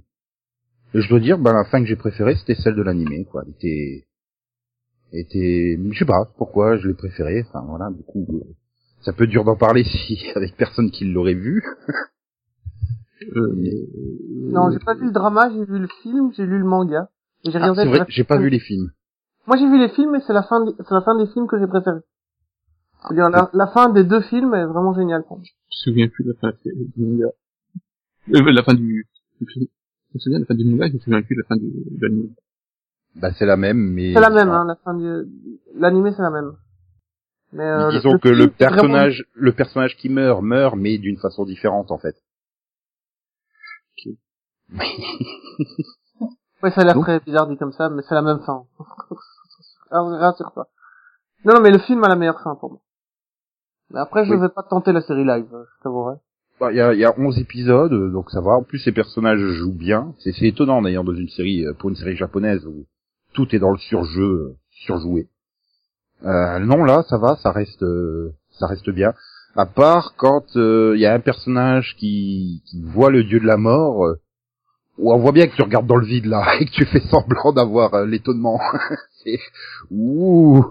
[0.94, 3.24] et je dois dire, ben la fin que j'ai préférée, c'était celle de l'animé.
[3.30, 4.06] Quoi, elle était,
[5.12, 7.44] était, je sais pas pourquoi je l'ai préférée.
[7.48, 8.44] Enfin voilà, du coup, euh,
[9.02, 11.62] ça peut dur d'en parler si avec personne qui l'aurait vu.
[13.36, 13.54] Euh,
[14.48, 17.10] Non, j'ai pas vu le drama, j'ai vu le film, j'ai lu le manga.
[17.44, 18.90] Et j'ai Ah, regardé c'est vrai, j'ai pas vu les films.
[19.46, 21.46] Moi j'ai vu les films et c'est la fin, des- c'est la fin des films
[21.46, 21.98] que j'ai préféré.
[23.10, 25.44] La, la fin des deux films est vraiment géniale pour moi.
[25.46, 25.50] je
[25.90, 27.26] me souviens plus de la fin du manga.
[28.34, 29.08] Euh, la fin du,
[29.40, 29.44] je
[30.14, 31.70] me souviens de la fin du manga, je me souviens plus de la fin du,
[31.70, 32.34] de l'anime.
[33.16, 35.24] Bah c'est la même, mais C'est la même, hein, la fin du,
[35.74, 36.52] l'animé c'est la même.
[37.52, 40.98] Mais, euh, disons le que film, le vraiment- personnage, le personnage qui meurt meurt, mais
[40.98, 42.16] d'une façon différente en fait.
[46.62, 48.64] Ouais, ça a l'air très bizarre dit comme ça, mais c'est la même fin.
[49.90, 50.68] Alors, rassure-toi.
[51.46, 52.80] Non, non, mais le film a la meilleure fin pour moi.
[53.92, 54.40] Mais après, je Oui.
[54.40, 56.16] vais pas tenter la série live, euh, je t'avouerai.
[56.61, 58.53] Bah, Il y, a, y a 11 épisodes, euh, donc ça va.
[58.53, 60.14] En plus, ces personnages jouent bien.
[60.18, 62.85] C'est c'est étonnant d'ailleurs dans une série, euh, pour une série japonaise où
[63.33, 65.29] tout est dans le surjeu, euh, surjoué.
[66.24, 69.14] Euh, non, là, ça va, ça reste, euh, ça reste bien.
[69.57, 73.46] À part quand euh, il y a un personnage qui, qui voit le dieu de
[73.46, 74.20] la mort, euh,
[74.98, 77.00] où on voit bien que tu regardes dans le vide là et que tu fais
[77.11, 78.61] semblant d'avoir euh, l'étonnement.
[79.24, 79.38] C'est
[79.90, 80.64] ouh.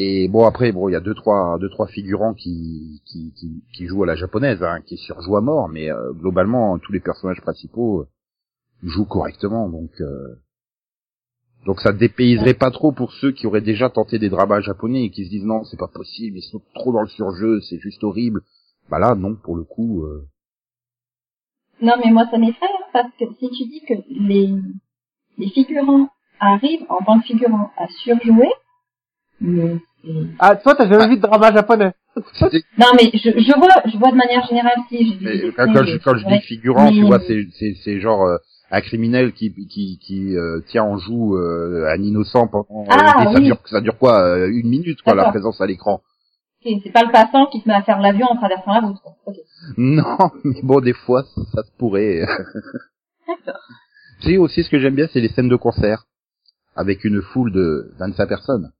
[0.00, 3.64] Et bon après bon il y a deux trois deux trois figurants qui qui, qui,
[3.74, 7.00] qui jouent à la japonaise hein, qui surjouent à mort mais euh, globalement tous les
[7.00, 8.08] personnages principaux euh,
[8.84, 10.36] jouent correctement donc euh,
[11.66, 15.10] donc ça dépayserait pas trop pour ceux qui auraient déjà tenté des dramas japonais et
[15.10, 18.04] qui se disent non c'est pas possible ils sont trop dans le surjeu c'est juste
[18.04, 18.42] horrible
[18.88, 20.28] bah là non pour le coup euh,
[21.80, 24.52] Non, mais moi, ça m'effraie, hein, parce que si tu dis que les,
[25.38, 26.08] les figurants
[26.40, 28.50] arrivent en tant que figurants à surjouer,
[29.40, 29.78] mais.
[30.38, 31.92] Ah, toi, t'as jamais vu de drama japonais.
[32.78, 35.96] Non, mais je, je vois, je vois de manière générale, si, des quand, quand je,
[35.98, 38.38] quand je dis figurant tu vois c'est c'est c'est genre euh,
[38.70, 43.24] un criminel qui qui qui euh, tient en joue euh, un innocent pendant Ah, et
[43.26, 43.44] ça oui.
[43.44, 46.00] dure ça dure quoi euh, une minute quoi la présence à l'écran
[46.64, 48.96] Ok, c'est pas le passant qui se met à faire l'avion en traversant la route.
[49.00, 49.12] quoi.
[49.26, 49.36] Ok.
[49.76, 52.26] Non, mais bon, des fois, ça, ça se pourrait.
[53.28, 53.60] D'accord.
[54.22, 56.06] tu sais, aussi, ce que j'aime bien, c'est les scènes de concert.
[56.74, 58.72] Avec une foule de 25 personnes.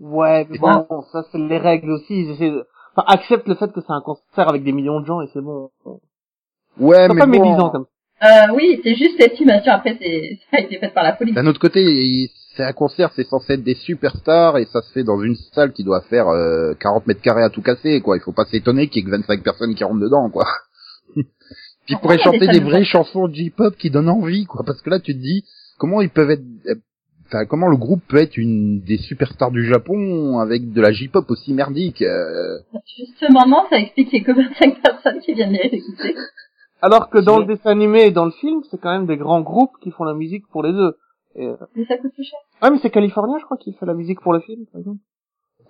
[0.00, 2.22] Ouais, mais bon, ça, c'est les règles aussi.
[2.22, 2.66] Ils essaient de...
[2.96, 5.40] Enfin, accepte le fait que c'est un concert avec des millions de gens et c'est
[5.40, 5.70] bon.
[6.78, 7.84] Ouais, C'est mais pas bon, médisant comme
[8.20, 8.48] ça.
[8.48, 9.72] Euh, oui, c'est juste l'estimation.
[9.72, 11.34] Après, c'est, ça a été fait par la police.
[11.34, 14.90] d'un autre côté, il- c'est un concert, c'est censé être des superstars, et ça se
[14.92, 18.16] fait dans une salle qui doit faire euh, 40 mètres carrés à tout casser, quoi.
[18.16, 20.46] Il faut pas s'étonner qu'il y ait que 25 personnes qui rentrent dedans, quoi.
[21.14, 21.24] Puis
[21.94, 24.64] ils pourraient des chanter des vraies chansons J-pop qui donnent envie, quoi.
[24.66, 25.44] Parce que là, tu te dis,
[25.78, 26.42] comment ils peuvent être...
[27.34, 30.92] euh, Enfin, comment le groupe peut être une des superstars du Japon avec de la
[30.92, 32.58] J-pop aussi merdique euh,
[32.96, 36.14] Justement, non, ça explique qu'il y a que 25 personnes qui viennent les écouter.
[36.82, 39.16] Alors que dans Je- le dessin animé et dans le film, c'est quand même des
[39.16, 40.94] grands groupes qui font la musique pour les deux.
[41.34, 42.38] Et, euh, Mais ça coûte plus cher.
[42.62, 44.98] Ouais, mais c'est California, je crois, qui fait la musique pour le film, par exemple.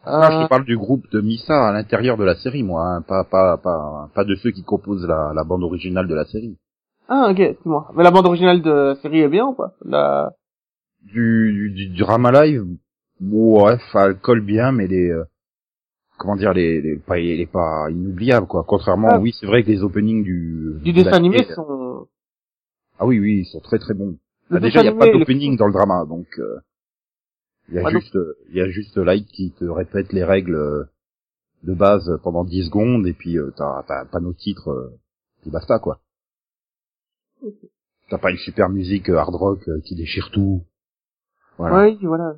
[0.06, 2.82] Moi, je Euh, te parle du groupe de Misa à l'intérieur de la série, moi,
[2.84, 6.24] hein, pas, pas, pas, pas de ceux qui composent la, la bande originale de la
[6.24, 6.56] série.
[7.08, 7.90] Ah, ok, excuse-moi.
[7.94, 9.72] Mais la bande originale de la série est bien ou pas?
[9.84, 10.30] La...
[11.04, 12.66] Du, du, du drama live,
[13.20, 15.24] ouais, elle colle bien, mais les, euh,
[16.18, 18.64] comment dire, les, les, pas, elle est pas inoubliable, quoi.
[18.66, 19.18] Contrairement, Ah.
[19.20, 22.08] oui, c'est vrai que les openings du, Du dessin animé l'animé, sont...
[22.98, 24.18] ah oui, oui, ils sont très très bons.
[24.50, 26.58] Le Ah, déjà, il n'y a pas d'opening dans le drama, donc, euh,
[27.68, 28.18] il y a juste,
[28.50, 30.84] il y a juste Light qui te répète les règles euh,
[31.62, 34.90] de base pendant 10 secondes, et puis, euh, t'as, t'as un panneau titre, euh,
[35.42, 36.00] puis basta, quoi.
[38.10, 40.64] T'as pas une super musique euh, hard rock euh, qui déchire tout.
[41.58, 41.84] Voilà.
[41.84, 42.34] Oui, voilà.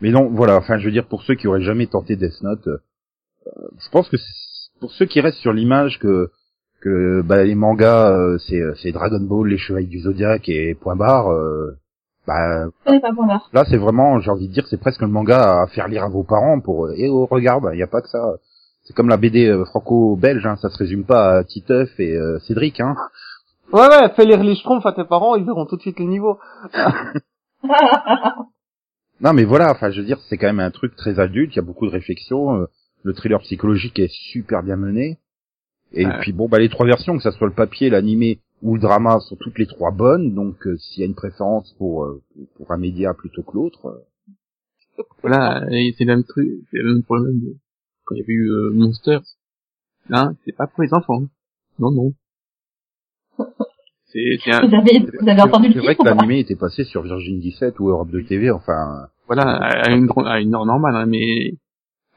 [0.00, 2.66] Mais non, voilà, enfin, je veux dire, pour ceux qui auraient jamais tenté Death Note,
[2.66, 2.78] euh,
[3.78, 4.16] je pense que
[4.80, 6.30] pour ceux qui restent sur l'image que
[6.82, 10.96] que bah, les mangas, euh, c'est c'est Dragon Ball, les Chevaliers du Zodiaque et point
[10.96, 11.78] barre, euh,
[12.26, 12.92] Bah, pas
[13.52, 16.08] là, c'est vraiment, j'ai envie de dire, c'est presque le manga à faire lire à
[16.08, 18.34] vos parents pour, euh, et oh, regarde, il n'y a pas que ça.
[18.84, 22.38] C'est comme la BD euh, franco-belge, hein, ça se résume pas à Titeuf et euh,
[22.40, 22.94] Cédric, hein.
[23.72, 26.06] Ouais, ouais, fais lire les schtroumpfs à tes parents, ils verront tout de suite le
[26.06, 26.38] niveau.
[29.20, 31.56] Non, mais voilà, enfin, je veux dire, c'est quand même un truc très adulte, il
[31.56, 32.66] y a beaucoup de réflexion, euh,
[33.02, 35.18] le thriller psychologique est super bien mené.
[35.92, 36.18] Et Ouais.
[36.20, 39.20] puis bon, bah les trois versions, que ça soit le papier, l'animé ou le drama,
[39.20, 40.34] sont toutes les trois bonnes.
[40.34, 42.22] Donc euh, s'il y a une préférence pour euh,
[42.56, 47.02] pour un média plutôt que l'autre, euh, Voilà, c'est le même truc, c'est le même
[47.02, 47.56] problème de,
[48.04, 49.22] quand il y avait eu euh, Monsters.
[50.08, 51.22] Là, c'est pas pour les enfants.
[51.78, 52.12] Non, non.
[54.16, 56.22] C'est, c'est un- Vous avez, vous avez entendu c'est le vrai titre que ou pas
[56.22, 58.50] l'animé était passé sur Virgin 17 ou Europe 2 TV.
[58.50, 61.52] Enfin, voilà, à une, à une heure normale, hein, mais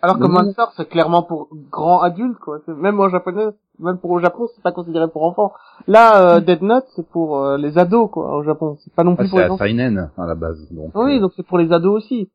[0.02, 0.26] Alors que.
[0.26, 2.60] Monster, c'est clairement pour grands adultes, quoi.
[2.66, 3.48] C'est- Même en japonais,
[3.80, 5.52] même pour au Japon, c'est pas considéré pour enfants.
[5.88, 8.78] Là, euh, Dead Note, c'est pour euh, les ados, quoi, au Japon.
[8.84, 9.66] C'est pas non ah, plus pour c'est les à enfants.
[9.66, 10.68] Seinen à la base.
[10.72, 12.30] Donc, Oui, euh, donc c'est pour les ados aussi.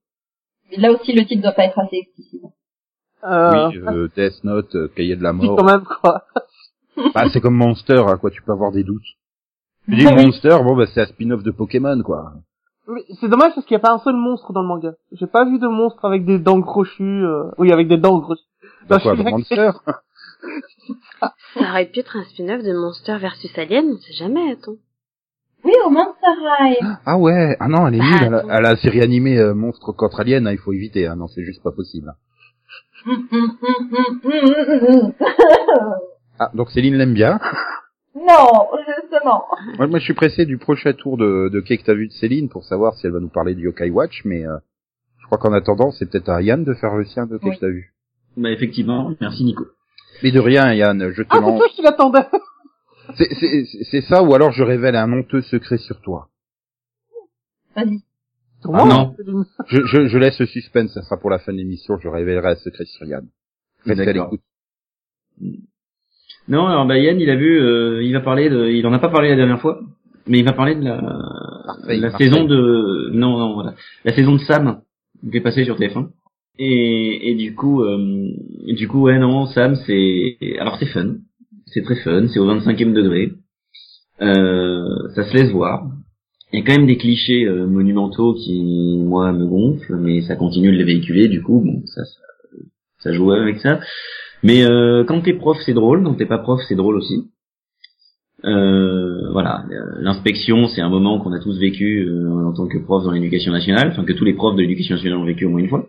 [0.70, 2.42] Mais Là aussi, le titre doit pas être assez explicite.
[3.26, 5.56] Euh, oui, euh, Death Note, euh, Cahier de la mort.
[5.56, 6.24] quand même, quoi.
[7.14, 9.02] Bah, c'est comme Monster, à quoi tu peux avoir des doutes.
[9.88, 10.26] Tu dis Ah oui.
[10.26, 12.32] Monster, bon bah c'est un spin-off de Pokémon, quoi.
[12.88, 14.92] Mais c'est dommage parce qu'il n'y a pas un seul monstre dans le manga.
[15.12, 17.24] J'ai pas vu de monstre avec des dents crochues.
[17.24, 18.42] euh, Oui, avec des dents crochues.
[18.88, 19.70] Bah, Non, quoi, Monster
[21.20, 24.76] Ça aurait pu être un spin-off de Monster versus Alien, on sait jamais, attends.
[25.64, 26.76] Oui, au Monster High.
[27.06, 28.48] Ah ouais, ah non, elle est Bah, nulle à la, attends.
[28.50, 31.42] à la série animée euh, Monstre contre Alien, hein, il faut éviter, hein, non, c'est
[31.44, 32.12] juste pas possible.
[36.38, 37.38] Ah, donc Céline l'aime bien.
[38.14, 38.68] non,
[39.00, 39.44] justement.
[39.78, 42.12] moi, moi, je suis pressé du prochain tour de, de Quai que t'as vu de
[42.12, 44.56] Céline pour savoir si elle va nous parler du Yokai Watch, mais euh,
[45.20, 47.54] je crois qu'en attendant, c'est peut-être à Yann de faire le sien de Quai Oui.
[47.56, 47.94] que t'as vu.
[48.36, 49.64] Bah effectivement, merci Nico.
[50.22, 51.58] Mais de rien, Yann, je te Ah, c'est lance.
[51.58, 52.26] toi qui l'attendais.
[53.16, 56.28] C'est- C'est c'est ça, ou alors je révèle un honteux secret sur toi.
[57.76, 57.98] Vas-y.
[58.62, 59.14] Comment non.
[59.18, 59.24] c'est
[59.66, 62.52] Je, je, je laisse le suspense, ça sera pour la fin de l'émission, je révélerai
[62.52, 63.26] un secret sur Yann.
[63.84, 64.40] Restez à l'écoute.
[66.48, 68.98] Non, alors bah Yann, il a vu, euh, il va parler de, il en a
[68.98, 69.80] pas parlé la dernière fois,
[70.26, 72.28] mais il va parler de la, Marseille, la Marseille.
[72.28, 74.80] saison de, non non voilà, la saison de Sam
[75.30, 76.08] qui est passée sur TF1.
[76.58, 78.28] Et, et du coup, euh,
[78.68, 81.16] du coup ouais non Sam c'est, alors c'est fun,
[81.66, 83.32] c'est très fun, c'est au 25e degré,
[84.20, 85.86] euh, ça se laisse voir.
[86.52, 90.36] Il y a quand même des clichés euh, monumentaux qui moi me gonflent, mais ça
[90.36, 92.20] continue de les véhiculer, du coup bon ça ça,
[92.98, 93.80] ça joue avec ça.
[94.44, 96.04] Mais euh, quand t'es prof, c'est drôle.
[96.04, 97.30] Quand t'es pas prof, c'est drôle aussi.
[98.44, 102.78] Euh, voilà, Euh, l'inspection, c'est un moment qu'on a tous vécu euh, en tant que
[102.78, 105.50] prof dans l'éducation nationale, enfin que tous les profs de l'éducation nationale ont vécu au
[105.50, 105.88] moins une fois.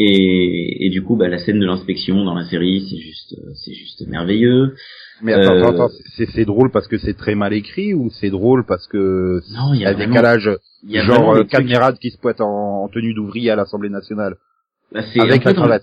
[0.00, 3.50] Et, et du coup, bah, la scène de l'inspection dans la série, c'est juste, euh,
[3.64, 4.74] c'est juste merveilleux.
[5.22, 5.94] Mais attends, Euh, attends, attends,
[6.34, 9.80] c'est drôle parce que c'est très mal écrit ou c'est drôle parce que Non, il
[9.80, 10.50] y a un décalage
[10.86, 11.44] y a genre euh,
[12.00, 14.36] qui se pointe en, en tenue d'ouvrier à l'Assemblée nationale
[14.92, 15.82] bah, c'est avec la cravate.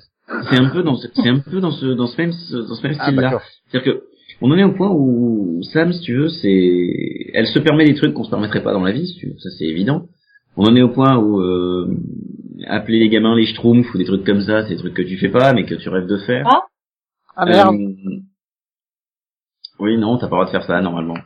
[0.49, 2.83] C'est un peu dans, ce- c'est un peu dans ce, dans ce même, dans ce
[2.87, 3.41] même Ah style-là.
[3.69, 4.03] C'est-à-dire que
[4.41, 7.95] on en est au point où Sam, si tu veux, c'est, elle se permet des
[7.95, 9.37] trucs qu'on se permettrait pas dans la vie, si tu veux.
[9.39, 10.07] ça c'est évident.
[10.57, 11.95] On en est au point où euh,
[12.67, 15.17] appeler les gamins les schtroumpfs ou des trucs comme ça, c'est des trucs que tu
[15.17, 16.45] fais pas, mais que tu rêves de faire.
[16.49, 16.61] Ah.
[17.35, 17.75] Ah merde.
[17.75, 18.19] Euh,
[19.79, 21.17] oui, non, t'as pas le droit de faire ça normalement.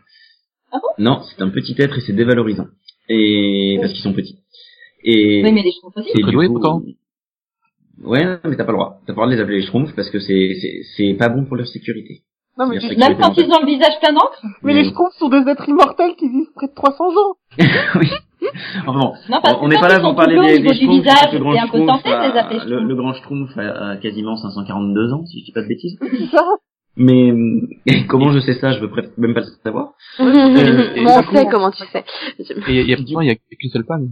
[0.72, 1.04] Ah bon?
[1.04, 2.68] Non, c'est un petit être et c'est dévalorisant.
[3.08, 4.38] Et parce qu'ils sont petits.
[5.04, 6.12] Et Oui, mais les chevaux aussi.
[6.22, 6.82] coup- pourtant.
[8.04, 9.00] Ouais, non, mais t'as pas le droit.
[9.02, 11.30] T'as pas le droit de les appeler les schtroumpfs parce que c'est c'est c'est pas
[11.30, 12.22] bon pour leur sécurité.
[12.58, 15.30] Non, mais, les- Même quand ils ont le visage plein d'encre mais les schtroumpfs sont
[15.30, 17.36] des êtres immortels qui vivent près de 300 ans.
[18.00, 18.08] oui.
[18.82, 21.40] Enfin bon, Non, parce on n'est pas là pour parler des, des schtroumpfs, visage, le
[21.40, 25.62] grand schtroumpf, a, le, le grand schtroumpf a, quasiment 542 ans, si je dis pas
[25.62, 25.98] de bêtises.
[26.32, 26.44] Ça
[26.96, 27.62] Mais euh,
[28.10, 29.94] comment je sais ça, je veux même pas le savoir.
[30.20, 30.24] Et
[31.06, 32.04] on coup- sait comment tu sais.
[32.40, 34.10] Et il y a, il y a, pourtant, il y a qu'une seule panne.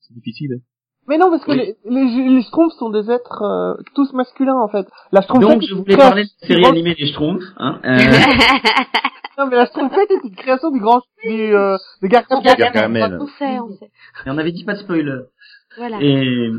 [0.00, 0.60] C'est difficile.
[1.08, 1.58] Mais non, parce que Oui.
[1.58, 4.86] les, les, les schtroumpfs sont des êtres euh, tous masculins, en fait.
[5.12, 6.94] La schtroumpfette Donc est je une voulais création parler de la série du grand- animée
[6.94, 7.44] des schtroumpfs.
[7.58, 7.96] Hein, euh,
[9.38, 11.02] Non, mais la schtroumpfette est une création du grand...
[11.22, 12.56] du, euh, de Gargamel.
[12.56, 13.18] Gargamel.
[13.20, 13.90] on sait, on sait.
[14.26, 15.12] et on avait dit pas de spoiler.
[15.76, 15.98] Voilà.
[16.00, 16.50] Et,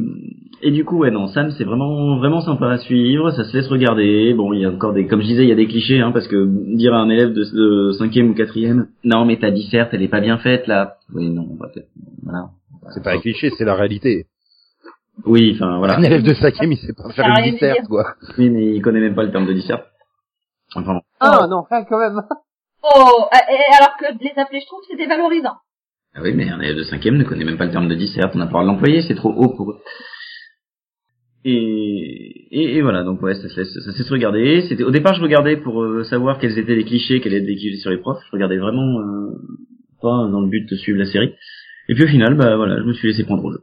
[0.62, 3.32] et du coup, ouais, non, Sam, c'est vraiment, vraiment sympa à suivre.
[3.32, 4.36] Ça se laisse regarder.
[4.36, 6.12] Bon, il y a encore des, comme je disais, il y a des clichés, hein,
[6.12, 9.90] parce que dire à un élève de, de cinquième ou quatrième, non, mais ta disserte,
[9.94, 10.98] elle est pas bien faite, là.
[11.16, 11.90] Oui, non, on va peut-être,
[12.24, 12.50] voilà.
[12.94, 14.28] C'est pas un cliché, c'est la réalité.
[15.26, 15.98] Oui, enfin, voilà.
[15.98, 18.16] Un élève de cinquième, il sait pas faire a une à disserte, quoi.
[18.38, 19.86] Oui, mais il connaît même pas le terme de disserte.
[20.76, 21.02] Enfin, bon.
[21.20, 22.22] Ah, non, hein, quand même.
[22.84, 25.56] Oh, euh, et alors que les appeler schtroumpfs, c'est dévalorisant.
[26.16, 28.32] Ah oui, mais un élève de cinquième ne connaît même pas le terme de disserte.
[28.36, 29.80] On n'a pas le droit de l'employer, c'est trop haut pour eux.
[31.46, 34.62] Et, et, et voilà, donc ouais, ça se laisse, ça se laisse regarder.
[34.68, 37.56] C'était au départ, je regardais pour euh, savoir quels étaient les clichés, quels étaient les
[37.56, 38.22] clichés sur les profs.
[38.26, 39.32] Je regardais vraiment euh,
[40.02, 41.34] pas dans le but de suivre la série.
[41.90, 43.60] Et puis au final, bah voilà, je me suis laissé prendre au jeu.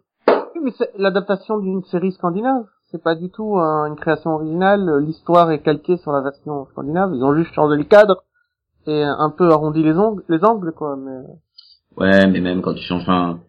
[0.65, 2.65] Mais c'est l'adaptation d'une série scandinave.
[2.91, 4.99] C'est pas du tout euh, une création originale.
[5.05, 7.11] L'histoire est calquée sur la version scandinave.
[7.15, 8.25] Ils ont juste changé le cadre
[8.87, 10.97] et un peu arrondi les ongles, les angles, quoi.
[10.97, 11.21] Mais
[11.97, 13.41] Ouais, mais même quand tu changes, enfin,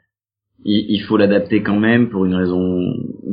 [0.64, 2.82] il, il faut l'adapter quand même pour une raison,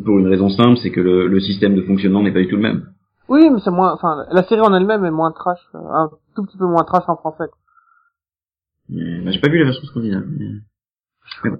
[0.05, 2.57] pour une raison simple, c'est que le, le système de fonctionnement n'est pas du tout
[2.57, 2.87] le même.
[3.29, 3.93] oui, mais c'est moins.
[3.93, 7.05] Enfin, la série en elle-même est moins trash, euh, un tout petit peu moins trash
[7.09, 7.51] en français.
[8.89, 10.25] bah, j'ai pas vu la version scandinave.
[10.29, 11.51] mais-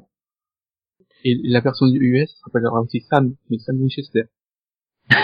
[1.25, 4.25] Et la version du US s'appellera aussi Sam, mais Sam Winchester.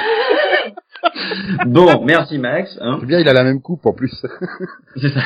[1.67, 2.77] Bon, merci Max.
[2.81, 4.13] Hein, C'est bien, il a la même coupe en plus.
[4.97, 5.23] c'est ça.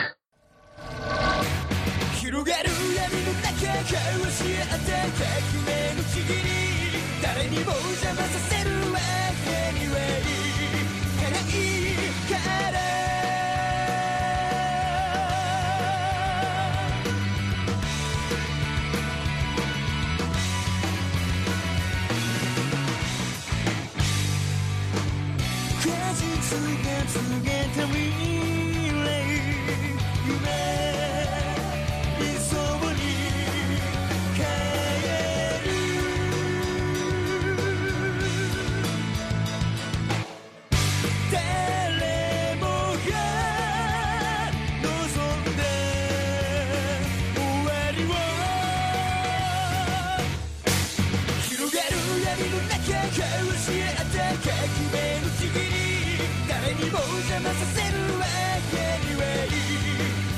[57.41, 58.25] にも邪魔させるわ
[58.69, 59.49] けにはい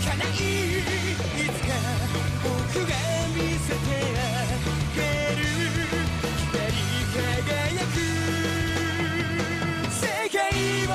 [0.06, 1.76] かないいつか
[2.44, 2.48] 僕
[2.88, 2.96] が
[3.36, 3.84] 見せて
[4.16, 4.24] あ
[4.96, 5.00] げ
[5.36, 5.44] る
[6.48, 6.80] 光り
[7.14, 8.00] 輝く
[9.92, 10.40] 世界
[10.88, 10.90] を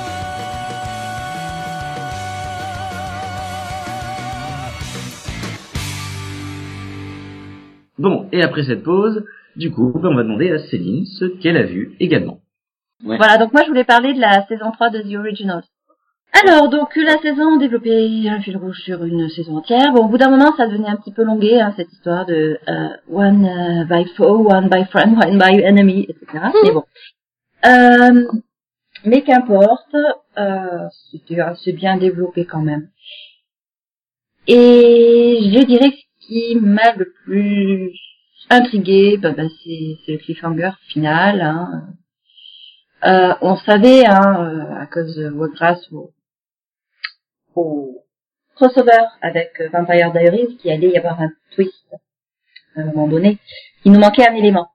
[7.97, 9.23] Bon, et après cette pause,
[9.55, 12.41] du coup, bah, on va demander à Céline ce qu'elle a vu également.
[13.05, 13.17] Ouais.
[13.17, 15.63] Voilà, donc moi je voulais parler de la saison 3 de The Originals.
[16.32, 19.92] Alors, donc la saison développée un fil rouge sur une saison entière.
[19.92, 22.58] Bon, au bout d'un moment, ça devenait un petit peu longué, hein, cette histoire de
[22.68, 26.44] euh, one euh, by foe, one by friend, one by enemy, etc.
[26.64, 26.84] Mais bon.
[27.66, 28.26] Euh,
[29.04, 29.96] mais qu'importe,
[30.38, 32.88] euh, c'était assez bien développé quand même.
[34.46, 37.92] Et je dirais que ce qui m'a le plus
[38.50, 41.40] intrigué, bah, bah, c'est le cliffhanger final.
[41.40, 41.88] Hein.
[43.04, 45.86] Euh, on savait, hein, euh, à cause de grâce
[47.54, 48.04] au,
[48.60, 51.94] crossover avec euh, Vampire Diaries, qu'il allait y avoir un twist
[52.76, 53.38] à un moment donné.
[53.84, 54.68] Il nous manquait un élément.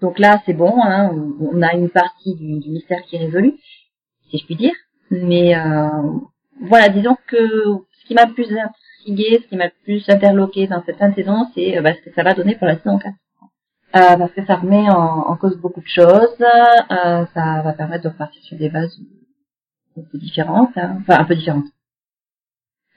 [0.00, 3.54] Donc là, c'est bon, hein, on a une partie du, mystère qui est résolue,
[4.30, 4.74] si je puis dire.
[5.10, 5.88] Mais euh,
[6.62, 7.36] voilà, disons que
[8.00, 11.46] ce qui m'a plus intrigué, ce qui m'a plus interloqué dans cette fin de saison,
[11.54, 13.14] c'est euh, bah, ce que ça va donner pour la saison 4.
[13.94, 16.40] Euh, parce que ça remet en, en cause beaucoup de choses.
[16.40, 18.98] Euh, ça va permettre de repartir sur des bases
[19.96, 20.98] un peu différentes, hein.
[21.00, 21.66] enfin un peu différentes.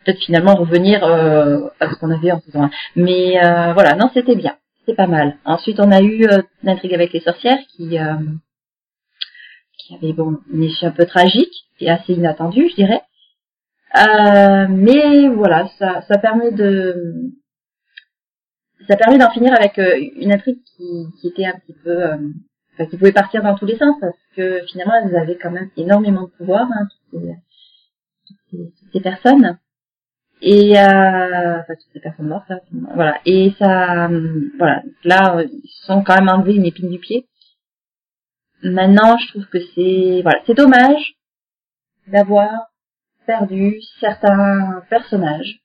[0.04, 2.70] Peut-être finalement revenir euh, à ce qu'on avait en saison 1.
[2.96, 4.56] Mais euh, voilà, non, c'était bien,
[4.86, 5.38] c'est pas mal.
[5.46, 8.16] Ensuite, on a eu euh, l'intrigue avec les sorcières qui euh,
[9.78, 13.02] qui avait bon une issue un peu tragique et assez inattendue, je dirais.
[13.98, 17.32] Euh, mais voilà, ça, ça permet de
[18.88, 22.04] ça permet d'en finir avec euh, une intrigue qui, qui était un petit peu
[22.80, 25.52] euh, enfin, qui pouvait partir dans tous les sens parce que finalement elles avaient quand
[25.52, 27.36] même énormément de pouvoir hein, toutes, ces,
[28.58, 29.58] toutes ces- personnes
[30.42, 32.92] et euh, enfin toutes ces personnes mortes là, finalement.
[32.96, 37.28] voilà et ça euh, voilà là ils sont quand même enlevé une épine du pied
[38.64, 41.16] maintenant je trouve que c'est voilà c'est dommage
[42.08, 42.68] d'avoir
[43.26, 45.60] perdu certains personnages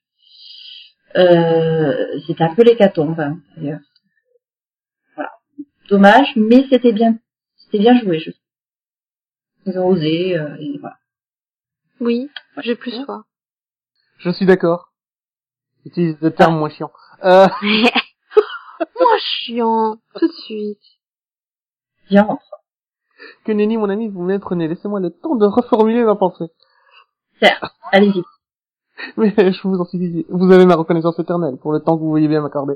[1.17, 3.79] euh, c'était un peu l'hécatombe, hein, d'ailleurs.
[5.91, 7.17] Dommage, mais c'était bien,
[7.57, 8.41] c'était bien joué, je trouve.
[9.65, 10.95] Ils ont osé, euh, et voilà.
[11.99, 12.29] Oui,
[12.63, 13.25] j'ai plus foi.
[14.19, 14.93] Je suis d'accord.
[15.83, 16.93] Utilise des termes moins chiants.
[17.25, 20.79] Euh, Moi, chiant, tout de suite.
[22.09, 22.39] Viens,
[23.43, 24.69] que nenni, mon ami, vous m'apprenez.
[24.69, 26.47] Laissez-moi le temps de reformuler ma pensée.
[27.41, 28.23] certes, allez-y.
[29.17, 32.09] Mais je vous en supplie, vous avez ma reconnaissance éternelle pour le temps que vous
[32.09, 32.75] voyez bien m'accorder.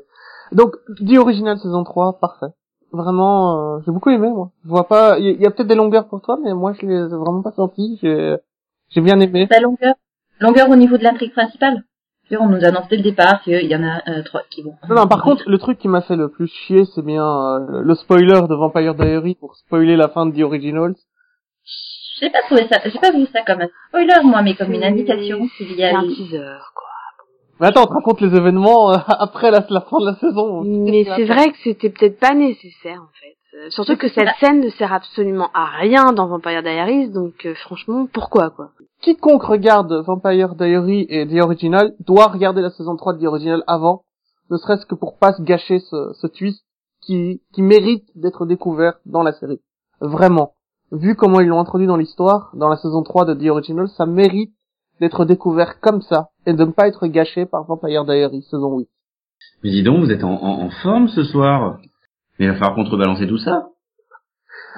[0.52, 2.54] Donc, dit original saison 3, parfait.
[2.96, 4.52] Vraiment, euh, j'ai beaucoup aimé, moi.
[4.64, 6.54] Je vois pas, il y, a- il y a peut-être des longueurs pour toi, mais
[6.54, 8.00] moi, je les ai vraiment pas senties.
[8.02, 8.36] J'ai,
[8.90, 9.48] j'ai bien aimé.
[9.52, 9.96] La longueur,
[10.40, 11.84] longueur au niveau de l'intrigue principale.
[12.28, 14.74] Puis on nous annonce dès le départ qu'il y en a euh, trois qui vont.
[14.90, 17.82] Non, non, par contre, le truc qui m'a fait le plus chier, c'est bien euh,
[17.84, 20.96] le spoiler de Vampire Diary pour spoiler la fin de The Originals.
[22.20, 24.82] j'ai pas trouvé ça, j'ai pas vu ça comme un spoiler moi, mais comme une
[24.82, 26.90] y C'est a un teaser, quoi.
[27.60, 30.64] Mais attends, on te raconte les événements euh, après la, la fin de la saison.
[30.64, 33.36] Mais c'est vrai que c'était peut-être pas nécessaire en fait.
[33.58, 37.54] Euh, Surtout que cette scène ne sert absolument à rien dans Vampire Diaries, donc euh,
[37.56, 38.72] franchement, pourquoi quoi?
[39.02, 43.64] Quiconque regarde Vampire Diary et The Original doit regarder la saison 3 de The Original
[43.68, 44.04] avant,
[44.50, 46.66] ne serait-ce que pour pas se gâcher ce, ce twist
[47.02, 49.62] qui, qui mérite d'être découvert dans la série.
[50.02, 50.54] Vraiment.
[50.92, 54.06] Vu comment ils l'ont introduit dans l'histoire, dans la saison 3 de The Original, ça
[54.06, 54.54] mérite
[55.00, 58.88] d'être découvert comme ça et de ne pas être gâché par Vampire Diary saison 8.
[59.64, 61.80] Mais dis donc, vous êtes en, en, en forme ce soir.
[62.40, 63.68] Mais il va falloir contrebalancer tout ça.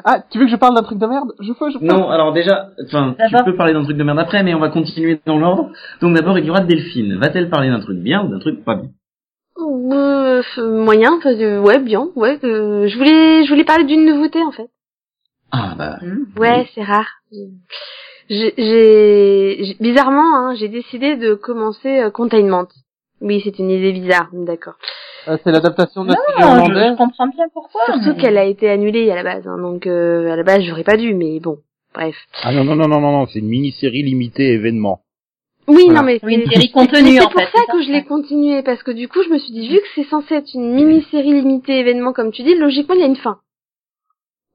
[0.05, 1.33] Ah, tu veux que je parle d'un truc de merde?
[1.39, 1.85] Je peux, je peux.
[1.85, 4.69] Non, alors déjà, enfin, tu peux parler d'un truc de merde après, mais on va
[4.69, 5.71] continuer dans l'ordre.
[6.01, 7.17] Donc d'abord, il y aura Delphine.
[7.17, 8.89] Va-t-elle parler d'un truc bien ou d'un truc pas bien?
[9.59, 12.37] Euh, euh, Moyen, enfin, euh, ouais, bien, ouais.
[12.43, 14.69] euh, je voulais, je voulais parler d'une nouveauté en fait.
[15.51, 15.97] Ah bah,
[16.37, 17.07] Ouais, c'est rare.
[18.29, 22.67] J'ai, j'ai- j'ai- bizarrement, hein, j'ai décidé de commencer euh, Containment.
[23.21, 24.75] Oui, c'est une idée bizarre, d'accord.
[25.27, 26.91] Euh, c'est l'adaptation de la série Non, je, hollandaise.
[26.93, 27.81] je comprends bien pourquoi.
[27.85, 30.61] Surtout mais- qu'elle a été annulée à la base, hein, donc euh, à la base
[30.63, 31.57] j'aurais pas dû, mais bon,
[31.93, 32.15] bref.
[32.43, 35.01] Ah non, non, non, non, non, non, c'est une mini-série limitée événement.
[35.69, 35.99] Oui, Voilà.
[35.99, 37.83] non, mais Oui, une c'est- série contenue, c'est en pour fait, ça c'est que ça,
[37.83, 38.03] je l'ai ouais.
[38.05, 40.73] continué, parce que du coup, je me suis dit, vu que c'est censé être une
[40.73, 43.39] mini-série limitée événement, comme tu dis, logiquement, il y a une fin.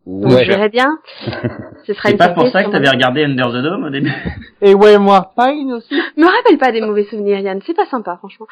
[0.06, 0.98] Donc, je verrai bien.
[1.86, 4.12] Ce sera c'est pas pour ça que t'avais regardé Under the Dome au début
[4.60, 5.94] Et ouais, moi, Pine aussi.
[6.16, 7.60] Me rappelle pas des mauvais souvenirs, Yann.
[7.66, 8.46] C'est pas sympa, franchement.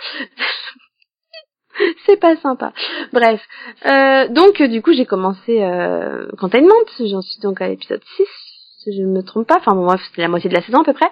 [2.06, 2.72] c'est pas sympa.
[3.12, 3.40] Bref.
[3.86, 6.74] Euh, donc, euh, du coup, j'ai commencé euh, Containment.
[6.98, 8.24] J'en suis donc à l'épisode 6,
[8.84, 9.58] si je ne me trompe pas.
[9.58, 11.10] Enfin, bon, bref, c'était la moitié de la saison à peu près.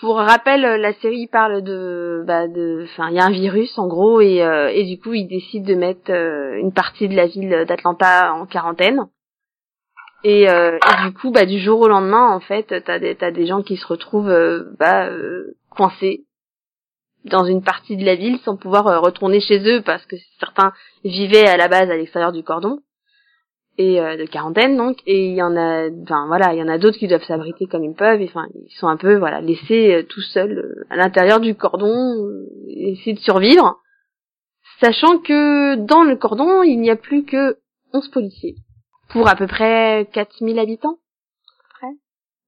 [0.00, 3.78] Pour rappel, euh, la série parle de, bah, de, enfin, il y a un virus
[3.78, 7.14] en gros et euh, et du coup, ils décident de mettre euh, une partie de
[7.14, 9.06] la ville d'Atlanta en quarantaine.
[10.24, 13.46] Et, euh, du coup, bah, du jour au lendemain, en fait, t'as des t'as des
[13.46, 16.24] gens qui se retrouvent euh, bah, euh, coincés
[17.24, 20.72] dans une partie de la ville sans pouvoir euh, retourner chez eux parce que certains
[21.04, 22.80] vivaient à la base à l'extérieur du cordon
[23.76, 24.98] et euh, de quarantaine donc.
[25.06, 27.66] Et il y en a enfin voilà il y en a d'autres qui doivent s'abriter
[27.66, 28.22] comme ils peuvent.
[28.22, 32.30] Enfin ils sont un peu voilà laissés tout seuls à l'intérieur du cordon
[32.68, 33.78] essayer de survivre.
[34.80, 37.58] Sachant que dans le cordon il n'y a plus que
[37.92, 38.56] 11 policiers
[39.14, 40.98] pour à peu près 4000 habitants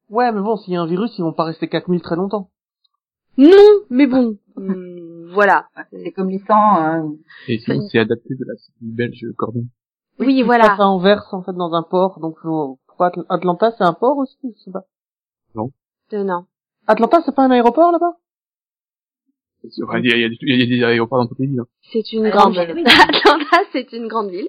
[0.09, 2.51] Ouais, mais bon, s'il y a un virus, ils vont pas rester 4000 très longtemps.
[3.39, 7.13] non mais bon hum, voilà C'est comme les sangs, hein.
[7.49, 9.65] Et c'est adapté de la série belge Cordon.
[10.21, 12.21] oui Ça voilà Anvers, en fait, dans un port.
[12.21, 12.37] Donc,
[12.87, 14.85] pourquoi Atl- Atlanta, c'est un port aussi Je sais pas.
[16.13, 16.47] Euh, non
[16.87, 18.13] Atlanta, c'est pas un aéroport, là-bas?
[19.87, 21.39] Enfin, il y a, il y a des- il y a des aéroports dans toutes
[21.41, 21.61] les villes.
[21.61, 21.67] hein.
[21.93, 22.85] c'est une Ah, grande ville oui.
[22.87, 24.49] Atlanta c'est une grande ville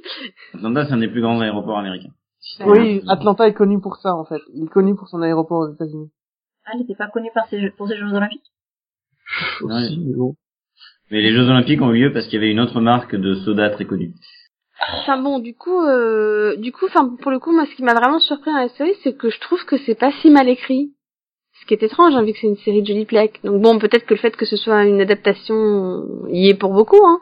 [0.54, 2.12] Atlanta, c'est un des plus grands aéroports américains.
[2.66, 4.42] Oui, Atlanta est connu pour ça, en fait.
[4.54, 6.10] Il est connu pour son aéroport aux États-Unis.
[6.66, 8.52] Ah, elle n'était pas par ses, pour ses Jeux Olympiques?
[9.62, 10.36] Aussi, mais bon.
[11.12, 13.36] Mais les Jeux Olympiques ont eu lieu parce qu'il y avait une autre marque de
[13.36, 14.14] soda très connue.
[15.00, 17.94] Enfin bon, du coup, euh, du coup, enfin pour le coup, moi, ce qui m'a
[17.94, 20.94] vraiment surpris dans la série, c'est que je trouve que c'est pas si mal écrit.
[21.68, 23.40] Qui est étrange, hein, vu que c'est une série de Jolie Plec.
[23.44, 27.06] Donc bon, peut-être que le fait que ce soit une adaptation y est pour beaucoup,
[27.06, 27.20] hein.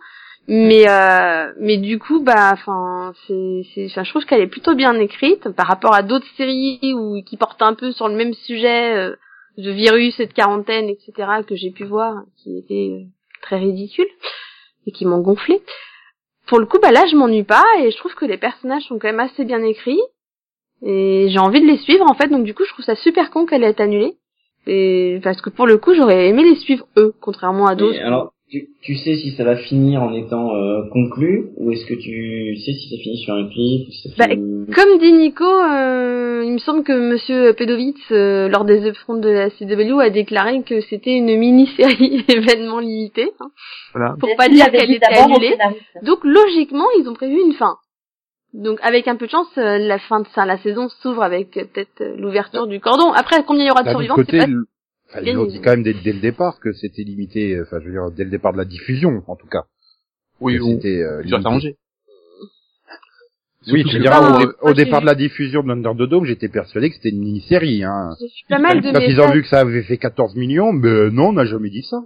[0.48, 5.50] Mais euh, mais du coup, bah, enfin, c'est, je trouve qu'elle est plutôt bien écrite
[5.50, 9.16] par rapport à d'autres séries où qui portent un peu sur le même sujet euh,
[9.58, 11.28] de virus et de quarantaine, etc.
[11.48, 13.06] que j'ai pu voir, qui étaient euh,
[13.42, 14.06] très ridicules
[14.86, 15.64] et qui m'ont gonflé
[16.48, 19.00] pour le coup, bah là, je m'ennuie pas et je trouve que les personnages sont
[19.00, 20.02] quand même assez bien écrits
[20.84, 22.28] et j'ai envie de les suivre en fait.
[22.28, 24.18] Donc du coup, je trouve ça super con qu'elle ait été annulée
[24.68, 28.00] et parce que pour le coup, j'aurais aimé les suivre eux, contrairement à d'autres.
[28.04, 31.96] Alors, tu, tu sais si ça va finir en étant euh, conclu ou est-ce que
[31.96, 34.68] tu sais si ça finit sur un clip ou si Bah, finit...
[34.68, 39.30] Comme dit Nico, euh, il me semble que Monsieur Pedovitz, euh, lors des upfronts de
[39.30, 43.48] la CW, a déclaré que c'était une mini-série événement limité, hein,
[43.94, 44.16] Voilà.
[44.20, 45.56] pour pas dire qu'elle était annulée.
[46.04, 47.78] Donc logiquement, ils ont prévu une fin.
[48.56, 51.58] Donc avec un peu de chance, euh, la fin de ça, la saison s'ouvre avec
[51.58, 53.12] euh, peut-être euh, l'ouverture du cordon.
[53.12, 54.66] Après, combien il y aura de survivants côté, c'est pas- le-
[55.10, 57.80] enfin, bien ils l'ont dit quand même dès, dès le départ que c'était limité, enfin,
[57.82, 59.66] je veux dire, dès le départ de la diffusion, en tout cas.
[60.40, 60.76] Oui, bon.
[60.76, 61.44] c'était, euh, Tu vas limité.
[61.44, 61.78] t'arranger.
[63.72, 63.84] Oui,
[64.62, 67.84] au, dé- départ de la diffusion d'Under the Dome, j'étais persuadé que c'était une mini-série,
[67.84, 68.12] hein.
[68.50, 71.30] Pas mal de Quand ils ont vu que ça avait fait 14 millions, mais non,
[71.30, 71.98] on n'a jamais dit ça.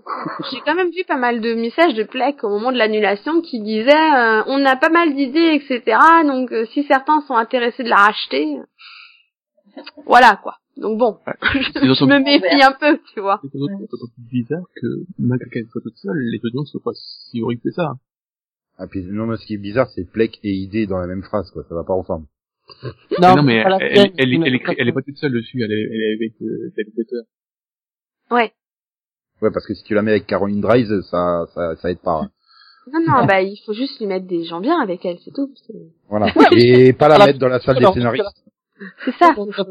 [0.52, 3.60] J'ai quand même vu pas mal de messages de Plec au moment de l'annulation qui
[3.62, 5.98] disaient euh, on a pas mal d'idées, etc.
[6.26, 10.56] Donc euh, si certains sont intéressés de la racheter, euh, voilà quoi.
[10.78, 11.34] Donc bon, Ouais.
[11.76, 13.42] je, me méfie un peu, tu vois.
[13.44, 14.88] C'est bizarre que,
[15.18, 17.94] malgré qu'elle soit toute seule, les audiences sont pas si horribles que ça.
[18.82, 21.22] Ah, puis, non, mais ce qui est bizarre, c'est Plek et idée dans la même
[21.22, 21.64] phrase, quoi.
[21.68, 22.26] Ça va pas ensemble.
[23.20, 25.72] Non, non mais elle, elle, elle, est, pas elle est pas toute seule dessus, elle
[25.72, 27.08] est, elle est avec euh, David.
[28.30, 28.54] Ouais.
[29.42, 32.22] Ouais, parce que si tu la mets avec Caroline Dries, ça, ça, ça aide pas.
[32.22, 32.32] hein.
[32.94, 35.52] Non, non, bah, il faut juste lui mettre des gens bien avec elle, c'est tout.
[36.10, 36.32] Voilà.
[36.52, 38.44] Et pas la mettre dans la salle des scénaristes.
[39.04, 39.34] c'est ça.
[39.38, 39.64] On devrait,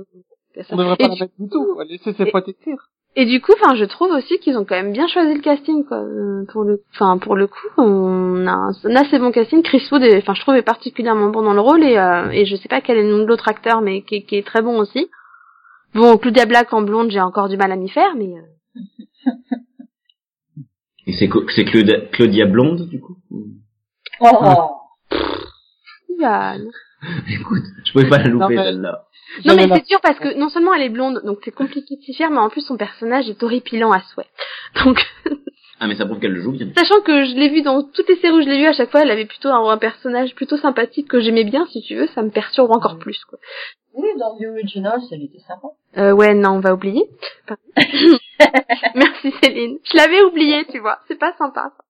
[0.54, 0.74] C'est ça.
[0.74, 1.66] on devrait Et pas la mettre du tout.
[1.72, 2.90] On va laisser ses potes écrire.
[3.16, 5.84] Et du coup, enfin, je trouve aussi qu'ils ont quand même bien choisi le casting,
[5.84, 5.98] quoi.
[5.98, 9.62] Euh, Pour le, enfin, pour le coup, on a un, assez bon casting.
[9.62, 12.54] Chris Wood, enfin, je trouve est particulièrement bon dans le rôle et euh, et je
[12.54, 14.62] sais pas quel est le nom de l'autre acteur, mais qui, est- qui est très
[14.62, 15.08] bon aussi.
[15.94, 19.32] Bon, Claudia Black en blonde, j'ai encore du mal à m'y faire, mais euh,
[21.06, 23.16] Et c'est c'est Claudia, Claudia Blonde, du coup?
[24.20, 24.70] Oh,
[26.20, 26.68] Yann.
[27.30, 29.04] Écoute, je pouvais pas la louper, celle-là.
[29.44, 32.00] Non mais c'est sûr parce que non seulement elle est blonde, donc c'est compliqué de
[32.02, 34.26] s'y faire, mais en plus son personnage est horripilant à souhait.
[34.84, 35.04] Donc,
[35.80, 36.66] Ah, mais ça prouve qu'elle le joue bien.
[36.76, 38.90] sachant que je l'ai vu dans toutes les séries où je l'ai vu, à chaque
[38.90, 42.06] fois, elle avait plutôt un, un personnage plutôt sympathique que j'aimais bien, si tu veux,
[42.08, 43.38] ça me perturbe encore plus, quoi.
[43.94, 45.68] oui, dans The Originals, elle était sympa.
[45.98, 47.04] Euh, ouais, non, on va oublier.
[48.94, 49.78] Merci Céline.
[49.84, 50.98] Je l'avais oublié, tu vois.
[51.06, 51.70] C'est pas sympa.
[51.76, 51.84] Ça.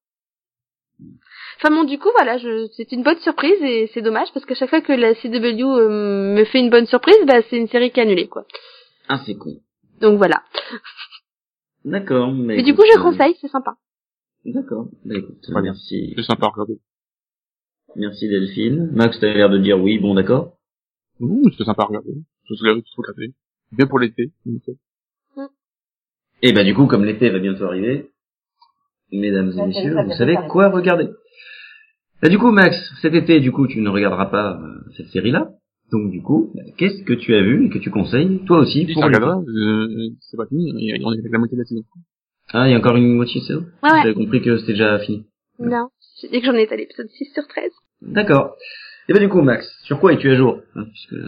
[1.60, 4.54] Enfin bon, du coup, voilà, je, c'est une bonne surprise et c'est dommage parce qu'à
[4.54, 7.90] chaque fois que la CW euh, me fait une bonne surprise, bah c'est une série
[7.90, 8.44] qui est annulée, quoi.
[9.08, 9.56] Ah, c'est con.
[10.00, 10.44] Donc voilà.
[11.84, 12.58] D'accord, mais.
[12.58, 13.74] Mais du coup, je euh, conseille, c'est sympa.
[14.44, 14.88] D'accord.
[15.04, 15.62] Bah écoute, Très bien.
[15.62, 16.12] merci.
[16.16, 16.78] C'est sympa à regarder.
[17.96, 18.90] Merci Delphine.
[18.92, 20.58] Max, t'avais l'air de dire oui, bon d'accord.
[21.18, 22.12] Non, c'est sympa à regarder.
[22.44, 23.34] Je lève, faut regarder.
[23.72, 24.30] Bien pour l'été.
[26.42, 28.10] Et bah du coup, comme l'été va bientôt arriver,
[29.10, 31.08] mesdames et Ouais, messieurs, vous savez quoi regarder?
[32.20, 35.50] Bah du coup, Max, cet été, du coup, tu ne regarderas pas euh, cette série-là.
[35.90, 38.86] Donc du coup, bah, qu'est-ce que tu as vu et que tu conseilles, toi aussi,
[38.86, 40.72] Si pour regardera, euh, c'est pas fini.
[41.02, 41.84] On est avec la moitié de la saison.
[42.52, 44.02] Ah, il y a encore une moitié de saison Ouais, ouais.
[44.02, 45.26] J'avais compris que c'était déjà fini.
[45.58, 45.88] Non.
[46.20, 47.70] J'ai dit que j'en étais à l'épisode 6 sur 13.
[48.02, 48.56] D'accord.
[49.08, 50.60] Et bah du coup, Max, sur quoi es-tu à jour?
[50.74, 51.14] Hein, puisque...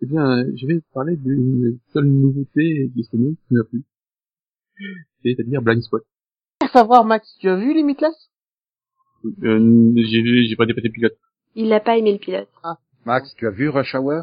[0.00, 3.82] Eh bien, je vais parler d'une seule nouveauté disponible qui m'a plu.
[5.24, 6.04] C'est-à-dire Blind Spot.
[6.60, 8.14] Pour savoir, Max, tu as vu Limitless?
[9.24, 11.16] Euh, j'ai vu, j'ai pas dépassé le pilote.
[11.54, 12.48] Il a pas aimé le pilote.
[13.04, 14.22] Max, tu as vu Rush Hour?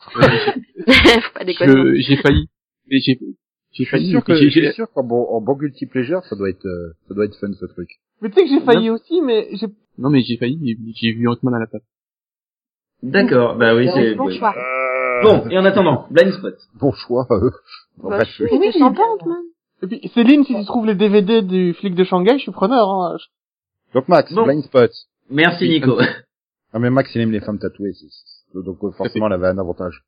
[0.14, 2.00] Faut pas déconner.
[2.02, 2.48] J'ai failli.
[2.90, 3.26] Mais j'ai, j'ai
[3.70, 4.10] Je suis failli.
[4.10, 6.66] sûr que, j'ai- je j'ai- suis sûr qu'en bon, en bon multiplayer, ça doit être,
[6.66, 7.88] euh, ça doit être fun ce truc.
[8.20, 9.66] Mais tu sais que j'ai failli aussi, mais j'ai...
[9.98, 11.82] Non, mais j'ai failli, j'ai- j'ai vu Ant-Man à la place.
[13.02, 14.14] D'accord, bah oui, c'est...
[14.14, 14.54] Bon choix.
[15.22, 16.54] Bon, et en attendant, Blind Spot.
[16.80, 17.26] Bon choix.
[17.30, 17.50] Euh.
[17.98, 19.04] Bon, Bah, bref, je suis Oui, sympa, bien.
[19.20, 19.42] Ant-Man.
[19.82, 22.88] Et puis, Céline, si tu trouves les DVD du flic de Shanghai, je suis preneur,
[22.88, 23.16] hein.
[23.94, 24.44] Donc Max, Bon.
[24.44, 24.90] Blind Spot.
[25.30, 25.98] Merci Nico.
[26.72, 29.48] Ah mais Max il aime les femmes tatouées, c'est- c'est- donc euh, forcément elle avait
[29.48, 30.02] un avantage.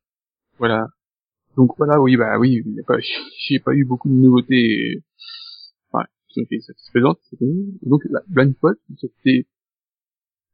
[0.57, 0.87] Voilà.
[1.55, 2.97] Donc voilà, oui, bah oui, il y a pas,
[3.47, 5.03] j'ai pas eu beaucoup de nouveautés,
[5.93, 7.19] ouais, qui ont été satisfaisantes.
[7.81, 9.45] Donc, la Blind Spot, c'était,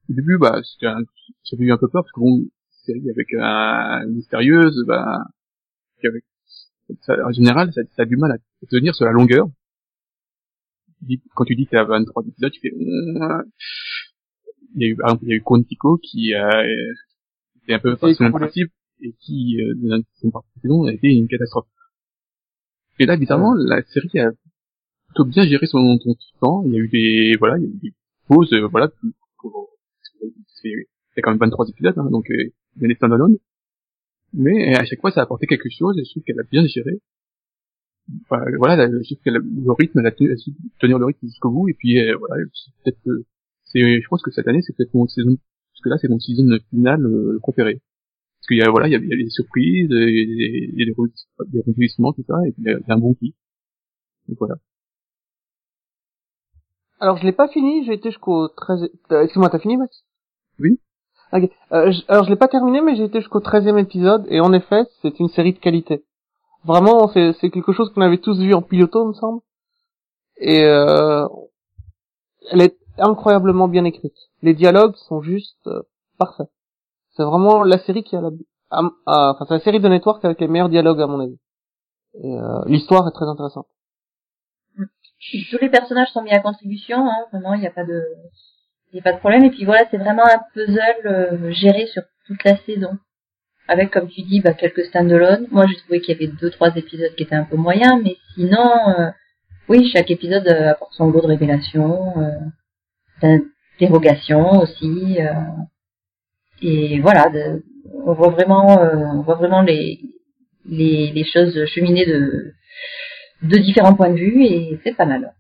[0.10, 1.00] au début, bah, c'était un,
[1.44, 2.46] j'avais eu un peu peur parce que bon,
[2.86, 5.24] série avec un mystérieuse, bah,
[6.04, 6.24] avec,
[7.02, 8.38] ça, en général, ça, ça a du mal à
[8.70, 9.48] tenir sur la longueur.
[11.36, 12.72] Quand tu dis que t'as 23 épisodes, tu fais,
[14.76, 16.94] il y a eu, par exemple, il y a eu Quantico qui a, euh,
[17.64, 18.32] était un peu son écoulé.
[18.32, 18.72] principe
[19.02, 21.68] et qui, euh, dans la saison précédente, a été une catastrophe.
[23.00, 24.32] Et là, bizarrement, la série a
[25.08, 26.64] plutôt bien géré son, son temps.
[26.68, 27.94] Il y a eu des, voilà, il y a eu des
[28.28, 29.70] pauses, euh, voilà, pour, pour-
[30.62, 32.36] c'est c'est quand même 23 épisodes, hein, donc, euh,
[32.78, 33.36] il y a des stand-alone.
[34.34, 36.66] Mais à chaque fois, ça a apporté quelque chose, et je trouve qu'elle a bien
[36.66, 37.02] géré.
[38.24, 41.26] Enfin, voilà, la- a- le rythme, elle a tenu, elle a su tenir le rythme
[41.28, 42.44] jusqu'au bout, et puis, euh, voilà,
[42.84, 43.26] peut-être, euh,
[43.66, 45.38] c'est, je pense que cette année, c'est peut-être mon saison,
[45.74, 47.76] parce que là, c'est mon season finale euh, préféré.
[48.40, 50.84] Parce qu'il y a, voilà, il y a, il y a des surprises, il y
[50.84, 52.98] a des, des, rebondissements- tout ça, et puis il y a, il y a un
[52.98, 53.36] bon kiff.
[54.28, 54.56] Donc voilà.
[57.00, 58.90] Alors, je l'ai pas fini, j'ai été jusqu'au 13...
[59.12, 60.04] Euh, Excuse-moi, t'as fini, Max?
[60.60, 60.80] Oui.
[61.34, 61.50] Ok.
[61.72, 64.84] Euh, alors, je l'ai pas terminé, mais j'ai été jusqu'au 13e épisode, et en effet,
[65.02, 66.04] c'est une série de qualité.
[66.64, 69.42] Vraiment, c'est c'est quelque chose qu'on avait tous vu en piloto, il me semble.
[70.38, 71.28] Et euh,
[72.52, 74.16] elle est incroyablement bien écrite.
[74.42, 75.82] Les dialogues sont juste euh,
[76.18, 76.50] parfaits.
[77.16, 78.30] C'est vraiment la série qui a la...
[79.06, 81.38] Enfin, c'est la série de Network avec les meilleurs dialogues, à mon avis.
[82.16, 83.68] Et euh, l'histoire est très intéressante.
[84.78, 88.04] Tous les personnages sont mis à contribution, hein, vraiment, il n'y a pas de,
[88.92, 89.44] il a pas de problème.
[89.46, 92.98] Et puis voilà, c'est vraiment un puzzle euh, géré sur toute la saison.
[93.68, 95.48] Avec, comme tu dis, bah, quelques stand-alone.
[95.52, 98.18] Moi, j'ai trouvé qu'il y avait deux, trois épisodes qui étaient un peu moyens, mais
[98.36, 99.10] sinon, euh,
[99.70, 102.30] oui, chaque épisode euh, apporte son lot de révélations, euh,
[103.22, 105.18] d'interrogations aussi.
[105.22, 105.32] euh,
[106.62, 107.30] et voilà,
[108.06, 110.00] on voit vraiment, euh, on voit vraiment les,
[110.66, 112.54] les, les choses cheminer de,
[113.44, 115.34] de différents points de vue et c'est pas mal.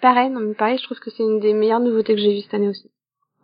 [0.00, 2.42] Pareil, non mais pareil, je trouve que c'est une des meilleures nouveautés que j'ai vues
[2.42, 2.90] cette année aussi.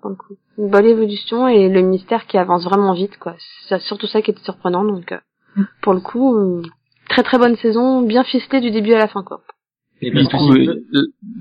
[0.03, 0.37] Pour le coup.
[0.59, 3.35] Une bonne évolution et le mystère qui avance vraiment vite, quoi.
[3.69, 6.61] C'est surtout ça qui était surprenant, donc euh, pour le coup, euh,
[7.09, 9.43] très très bonne saison, bien ficelée du début à la fin, quoi.
[10.01, 10.83] Et Il parce que trouve, euh,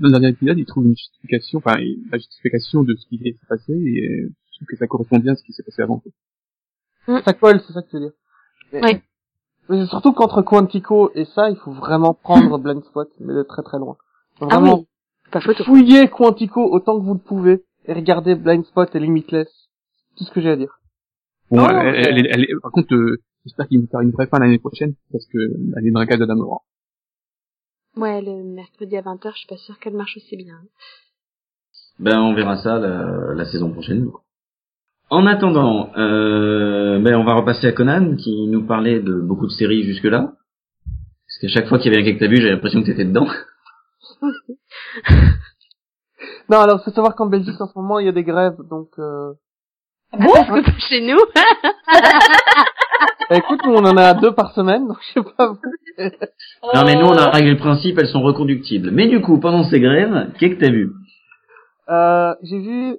[0.00, 1.76] dans le dernier épisode, il trouve une justification, enfin,
[2.12, 5.32] la justification de ce qui s'est passé, et euh, je trouve que ça correspond bien
[5.32, 5.98] à ce qui s'est passé avant.
[7.06, 7.20] quoi.
[7.22, 8.12] Ça colle, c'est ça que tu veux dire.
[8.72, 9.00] Mais- Oui.
[9.68, 13.42] Mais c'est surtout qu'entre Quantico et ça, il faut vraiment prendre Blind Spot, mais de
[13.42, 13.96] très très loin.
[14.38, 14.86] Faut Ah Vraiment oui,
[15.30, 15.62] pas photo.
[15.64, 19.48] fouiller Quantico autant que vous le pouvez et regardez Blind Spot et Limitless.
[20.16, 20.78] Tout ce que j'ai à dire.
[21.50, 24.26] Bon, elle, elle, elle, elle est- par contre, euh, j'espère qu'il va faire une vraie
[24.26, 25.38] fin l'année prochaine, parce que
[25.76, 26.20] elle est dans la case.
[27.96, 30.60] Ouais, le mercredi à 20h, je suis pas sûre qu'elle marche aussi bien.
[31.98, 34.02] Ben, on verra ça la, la saison prochaine.
[34.04, 34.20] du coup.
[35.10, 39.52] En attendant, euh, ben, on va repasser à Conan qui nous parlait de beaucoup de
[39.52, 40.32] séries jusque-là.
[41.26, 43.04] Parce qu'à chaque fois qu'il y avait un que t'as vu, j'avais l'impression que t'étais
[43.04, 43.26] dedans.
[46.48, 48.88] Non, alors faut savoir qu'en Belgique en ce moment il y a des grèves, donc
[48.98, 49.32] euh...
[50.12, 51.18] Parce que pas chez nous.
[53.30, 55.58] bah, écoute, nous on en a deux par semaine, donc je sais pas vous.
[56.74, 58.90] Non mais nous on a réglé le principe, elles sont reconductibles.
[58.90, 60.92] Mais du coup, pendant ces grèves, qu'est-ce que t'as vu?
[61.88, 62.98] Euh, j'ai vu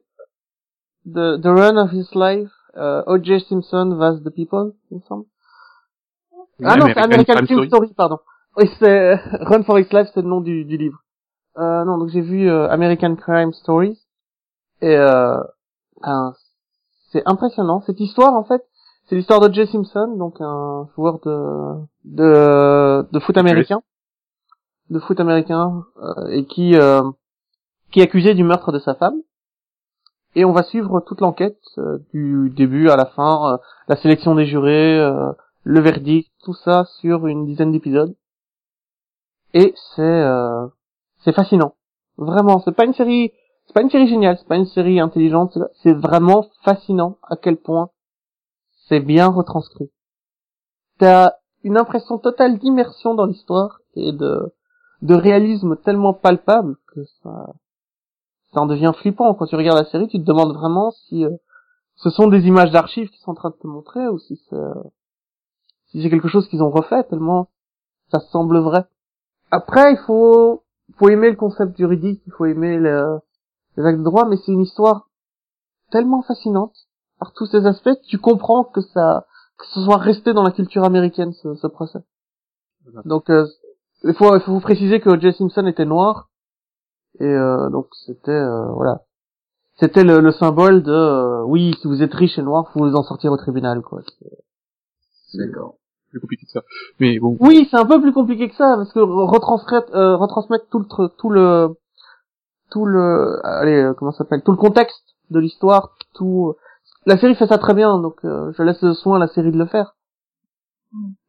[1.06, 3.42] the, the Run of His Life, euh, O.J.
[3.42, 4.24] Simpson vs.
[4.24, 5.26] The People, il me semble.
[6.64, 7.94] Ah non, c'est American Crime Film Story.
[7.96, 8.20] pardon.
[8.58, 11.03] Oui, c'est Run for His Life, c'est le nom du, du livre.
[11.58, 14.00] Euh, non, donc j'ai vu euh, American Crime Stories
[14.82, 15.40] et euh,
[17.12, 17.82] c'est impressionnant.
[17.86, 18.64] Cette histoire, en fait,
[19.08, 21.76] c'est l'histoire de Jay Simpson, donc un joueur de
[22.06, 23.82] de, de foot américain,
[24.90, 27.04] de foot américain, euh, et qui euh,
[27.92, 29.22] qui est accusé du meurtre de sa femme.
[30.36, 34.48] Et on va suivre toute l'enquête euh, du début à la fin, la sélection des
[34.48, 34.98] jurés,
[35.64, 38.16] le verdict, tout ça sur une dizaine d'épisodes.
[39.54, 40.68] Et c'est euh,
[41.24, 41.76] c'est fascinant.
[42.18, 43.32] Vraiment, c'est pas une série,
[43.66, 47.58] c'est pas une série géniale, c'est pas une série intelligente, c'est- vraiment fascinant à quel
[47.58, 47.90] point
[48.88, 49.90] c'est bien retranscrit.
[51.00, 51.32] T'as
[51.64, 54.54] une impression totale d'immersion dans l'histoire et de
[55.02, 57.54] de réalisme tellement palpable que ça
[58.54, 61.32] ça en devient flippant quand tu regardes la série, tu te demandes vraiment si euh,
[61.96, 64.56] ce sont des images d'archives qui sont en train de te montrer ou si c'est
[65.88, 67.50] si c'est quelque chose qu'ils ont refait tellement
[68.12, 68.86] ça semble vrai.
[69.52, 70.64] Après, il faut
[70.98, 73.20] faut aimer le concept juridique, il faut aimer le-
[73.78, 75.10] les actes de droit, mais c'est une histoire
[75.92, 76.76] tellement fascinante
[77.20, 79.26] par tous ces aspects que tu comprends que ça
[79.58, 82.00] que ce soit resté dans la culture américaine ce, ce procès.
[83.06, 83.46] Donc euh,
[84.04, 86.30] il faut il faut vous préciser que Jay Simpson était noir
[87.20, 89.04] et euh, donc c'était euh, voilà
[89.80, 92.96] c'était le, le symbole de euh, oui si vous êtes riche et noir vous vous
[92.96, 94.02] en sortir au tribunal quoi.
[95.34, 95.76] D'accord.
[96.14, 96.62] Plus compliqué que ça.
[97.00, 100.68] Mais bon, Oui, c'est un peu plus compliqué que ça parce que retransmettre euh, retransmettre
[100.70, 101.76] tout le tr- tout le
[102.72, 106.56] tout le allez euh, comment ça s'appelle tout le contexte de l'histoire tout
[107.06, 109.52] la série fait ça très bien donc euh, je laisse le soin à la série
[109.52, 109.96] de le faire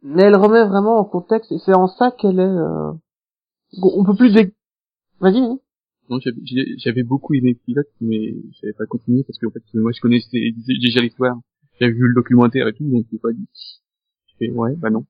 [0.03, 2.93] mais elle remet vraiment en contexte et c'est en ça qu'elle est euh...
[3.83, 4.55] on peut plus dé...
[5.21, 5.41] vas-y
[6.11, 6.19] non,
[6.77, 10.03] j'avais beaucoup aimé le pilote, mais j'avais pas continué parce que en fait, moi, je
[10.03, 10.39] connaissais
[10.83, 11.35] déjà l'histoire.
[11.81, 13.49] J'avais vu le documentaire et tout, donc j'ai pas dit.
[14.41, 15.05] J'ai fait, ouais, bah non.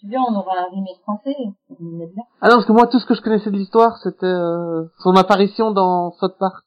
[0.00, 1.34] C'est bien, on aura un remake français.
[1.68, 2.22] On est bien.
[2.40, 5.14] ah non parce que moi tout ce que je connaissais de l'histoire c'était euh, son
[5.16, 6.64] apparition dans South Park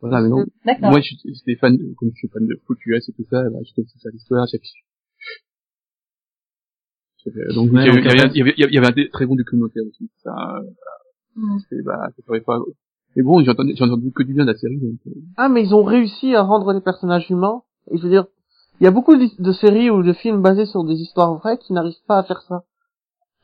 [0.00, 0.44] Voilà, mais non.
[0.64, 0.90] D'accord.
[0.90, 3.42] Moi, je- j'étais fan, de- comme je suis fan de foot US et tout ça,
[3.50, 4.60] bah, je connaissais ça l'histoire, j'avais-
[7.54, 8.86] donc Ouais, il y avait, donc, il y avait- il y avait, il y avait
[8.86, 10.10] un très bon documentaire aussi.
[10.22, 10.70] Ça, euh,
[11.36, 11.58] Mm.
[11.68, 12.58] c'est, bah, ça pas.
[13.16, 14.78] Mais bon, j'ai entendu, j'ai entendu que du bien de la série.
[14.78, 17.62] Donc, euh, Ah, mais ils ont réussi à rendre les personnages humains.
[17.90, 18.26] Et je veux dire,
[18.80, 21.72] il y a beaucoup de, séries ou de films basés sur des histoires vraies qui
[21.72, 22.64] n'arrivent pas à faire ça.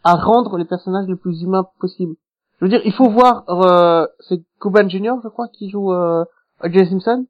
[0.02, 2.14] À rendre les personnages le plus humains possible.
[2.58, 6.24] Je veux dire, il faut voir, euh, c'est Cuban Jr., je crois, qui joue euh,
[6.64, 7.26] Jay Simpson.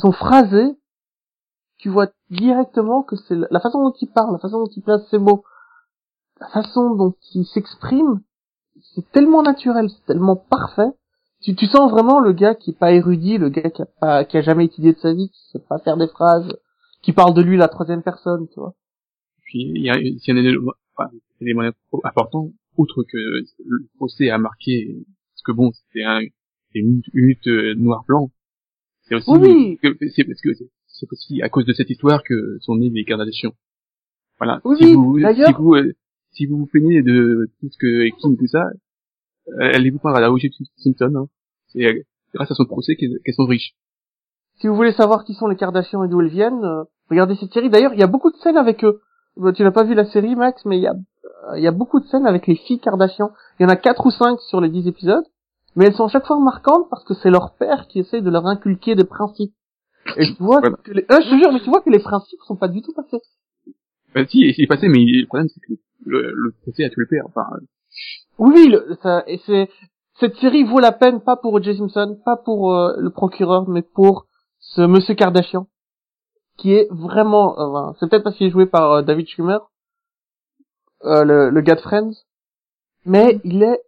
[0.00, 0.76] Son phrasé,
[1.78, 4.82] tu vois directement que c'est la la façon dont il parle, la façon dont il
[4.82, 5.44] place ses mots,
[6.40, 8.20] la façon dont il s'exprime,
[8.94, 10.92] c'est tellement naturel, c'est tellement parfait
[11.42, 14.24] tu, tu sens vraiment le gars qui est pas érudit, le gars qui a pas,
[14.24, 16.56] qui a jamais étudié de sa vie, qui sait pas faire des phrases,
[17.06, 18.74] qui parle de lui la troisième personne, tu vois.
[19.44, 21.62] puis il y a, il y a un élément, enfin, un élément
[22.02, 24.96] important, outre que le procès a marqué,
[25.32, 26.20] parce que bon, c'était un,
[26.74, 28.30] une, une lutte euh, noir-blanc.
[29.02, 32.74] C'est aussi, Oui, c'est parce que c'est- aussi à cause de cette histoire que sont
[32.76, 33.54] nées les Kardashians.
[34.38, 34.60] Voilà.
[34.64, 35.92] Oui, si vous, d'ailleurs- si vous, euh,
[36.32, 38.64] si vous vous plaignez de tout ce que Kim tout ça,
[39.48, 40.50] euh, allez-vous prendre à la O.J.
[40.76, 41.28] Simpson, hein.
[41.68, 42.04] C'est
[42.34, 43.74] grâce à son procès qu'elles sont riches.
[44.56, 46.64] Si vous voulez savoir qui sont les Kardashians et d'où elles viennent,
[47.10, 47.70] regardez cette série.
[47.70, 49.00] D'ailleurs, il y a beaucoup de scènes avec eux.
[49.36, 50.94] Bah, Tu n'as pas vu la série, Max, mais il y a,
[51.56, 53.30] il y a beaucoup de scènes avec les filles Kardashian.
[53.58, 55.24] Il y en a quatre ou cinq sur les dix épisodes,
[55.76, 58.30] mais elles sont à chaque fois marquantes parce que c'est leur père qui essaye de
[58.30, 59.52] leur inculquer des principes.
[60.16, 60.76] Et tu vois Voilà.
[60.84, 62.80] que les, euh, je te jure, mais tu vois que les principes sont pas du
[62.82, 63.20] tout passés.
[64.14, 67.02] Bah si, il est passé, mais le problème c'est que le, le procès a tué
[67.02, 67.24] le père.
[67.26, 67.44] Enfin,
[68.38, 69.68] Oui, le, ça, et c'est
[70.20, 71.76] cette série vaut la peine pas pour O.J.
[71.76, 74.26] Simpson, pas pour euh, le procureur, mais pour
[74.60, 75.66] ce Monsieur Kardashian,
[76.56, 79.58] qui est vraiment, euh, c'est peut-être parce qu'il est joué par euh, David Schwimmer,
[81.04, 82.12] euh, le, le gars de Friends,
[83.04, 83.80] mais il est,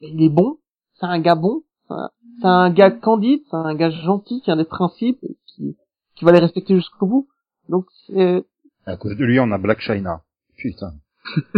[0.00, 0.58] il est bon,
[0.94, 2.10] c'est un gars bon, c'est un-
[2.40, 5.76] c'est un gars candide, c'est un gars gentil qui a des principes et qui,
[6.14, 7.28] qui va les respecter jusqu'au bout.
[7.68, 8.44] Donc c'est,
[8.86, 10.22] À cause de lui, on a Black China.
[10.56, 10.94] Putain.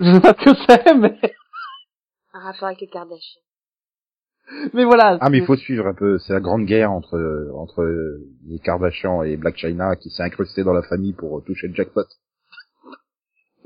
[0.00, 1.18] je sais pas ce que c'est, mais,
[2.32, 3.40] Un rapport avec les Kardashians.
[4.74, 5.18] Mais voilà.
[5.20, 6.18] Ah, mais il faut suivre un peu.
[6.18, 7.84] C'est la grande guerre entre entre
[8.48, 12.04] les Kardashians et Black China qui s'est incrusté dans la famille pour toucher le jackpot.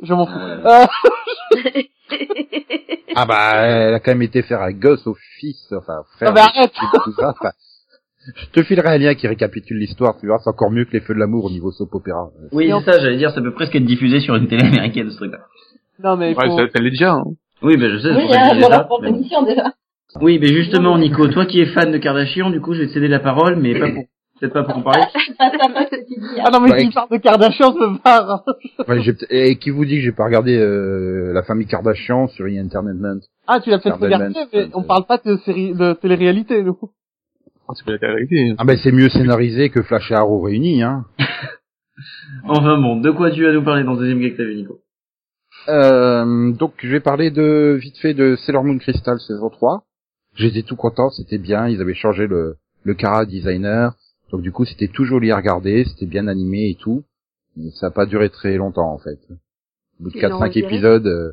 [0.03, 0.33] Je m'en fous.
[0.39, 0.87] Euh,
[1.57, 1.81] Euh,
[3.19, 6.29] Ah bah, elle a quand même été faire un gosse au fils, enfin frère.
[6.29, 6.73] Non, mais arrête.
[7.03, 7.51] tout ça, enfin,
[8.37, 11.01] je te filerai un lien qui récapitule l'histoire, tu vois, c'est encore mieux que les
[11.01, 12.31] feux de l'amour au niveau soap opéra.
[12.53, 15.17] Oui, c'est ça, j'allais dire, ça peut presque être diffusé sur une télé américaine, ce
[15.17, 15.39] truc-là.
[16.05, 17.13] non mais il ouais, faut- ça, ça l'est déjà.
[17.15, 17.25] Hein.
[17.63, 19.73] Oui, ben je sais, c'est Oui, disais pour ça, leur propre mais déjà.
[20.21, 22.93] Oui, mais justement, Nico, toi qui es fan de Kardashian, du coup, je vais te
[22.93, 24.05] céder la parole, mais pas pour,
[24.41, 25.03] peut-être pas pour en parler.
[25.39, 25.51] Hein.
[26.45, 26.81] Ah non mais Ouais.
[26.81, 28.45] s'il parle de Kardashian, je me barre.
[28.89, 32.29] Ouais, j'ai peut- et qui vous dit que j'ai pas regardé euh, la famille Kardashian
[32.29, 32.47] sur!
[32.47, 36.63] Entertainment Ah, tu l'as peut-être regardé, mais c'est- on parle pas de série, de télé-réalité,
[36.63, 36.79] nous.
[37.69, 38.55] Ah, c'est pas la vérité.
[38.59, 41.05] Ah ben c'est mieux scénarisé que Flash et Arrow réunis, hein.
[42.45, 44.55] Enfin bon, de quoi tu vas nous parler dans le deuxième gag que t'as vu,
[44.57, 44.81] Nico?
[45.69, 49.83] Euh, donc je vais parler de vite fait de Sailor Moon Crystal saison 3.
[50.37, 53.97] J'étais tout content, c'était bien, ils avaient changé le le Kara designer.
[54.31, 57.05] Donc du coup, c'était tout joli à regarder, c'était bien animé et tout.
[57.57, 59.19] Mais ça a pas duré très longtemps en fait.
[59.99, 61.33] Au bout de Ils 4 l'ont 5 viré épisodes euh,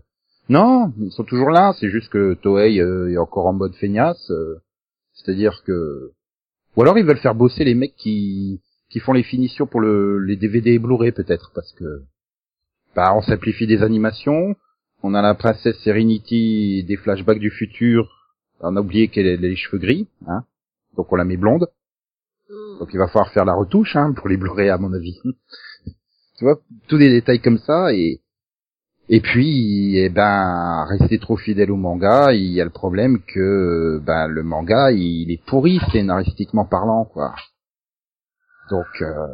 [0.50, 4.32] Non, ils sont toujours là, c'est juste que Toei euh, est encore en mode feignasse,
[4.32, 4.62] euh,
[5.14, 6.12] c'est-à-dire que
[6.76, 10.20] ou alors ils veulent faire bosser les mecs qui qui font les finitions pour le
[10.20, 12.04] les DVD et Blu-ray peut-être parce que
[12.96, 14.56] bah, on simplifie des animations.
[15.02, 18.23] On a la princesse Serenity des flashbacks du futur.
[18.64, 20.46] On a oublié qu'elle a les cheveux gris, hein.
[20.96, 21.68] Donc on la met blonde.
[22.50, 22.80] Mm.
[22.80, 25.20] Donc il va falloir faire la retouche, hein, pour les Blu-ray à mon avis.
[26.38, 28.22] tu vois, tous des détails comme ça et
[29.10, 34.00] et puis, eh ben, rester trop fidèle au manga, il y a le problème que,
[34.02, 37.36] ben, le manga, il est pourri scénaristiquement parlant, quoi.
[38.70, 39.28] Donc, euh,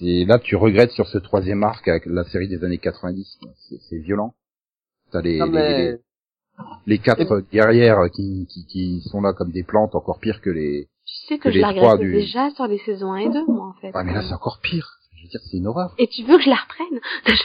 [0.00, 3.38] et là, tu regrettes sur ce troisième arc avec la série des années 90.
[3.40, 3.50] quoi.
[3.88, 4.34] C'est- violent.
[5.12, 5.92] T'as les, Non, les, mais...
[5.92, 5.98] les,
[6.86, 10.88] les quatre guerrières qui, qui, qui sont là comme des plantes, encore pire que les...
[11.06, 13.16] Tu sais que Que je les la trois regrettais du- déjà sur les saisons 1
[13.18, 13.94] et 2, moi, en fait.
[13.94, 14.88] Ouais, mais là, c'est encore pire.
[15.16, 15.94] Je veux dire, c'est une horreur.
[15.98, 17.00] Et tu veux que je la reprenne?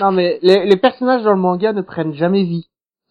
[0.00, 2.66] Non, mais les, les personnages dans le manga ne prennent jamais vie.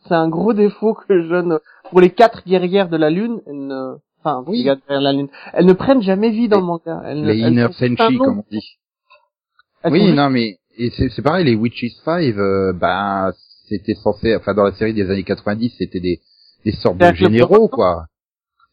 [0.08, 1.58] C'est un gros défaut que je ne...
[1.90, 3.96] Pour les quatre guerrières de la Lune, elles ne...
[4.20, 4.58] Enfin, Oui.
[4.60, 7.02] les guerrières de la Lune, elles ne prennent jamais vie dans le manga.
[7.06, 8.78] Elles Les Inner Senshi, comme on dit.
[9.84, 13.32] Elles Oui, juste- non, mais et c'est c'est pareil, les Witches 5, euh, ben
[13.68, 16.22] c'était censé, enfin dans la série des années 90, c'était des
[16.66, 18.08] des sortes de généraux, quoi.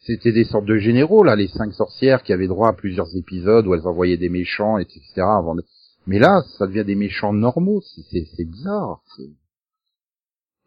[0.01, 3.67] C'était des sortes de généraux là, les cinq sorcières qui avaient droit à plusieurs épisodes
[3.67, 5.03] où elles envoyaient des méchants, etc.
[5.19, 5.63] Avant de...
[6.07, 7.81] Mais là, ça devient des méchants normaux,
[8.11, 9.01] c'est bizarre.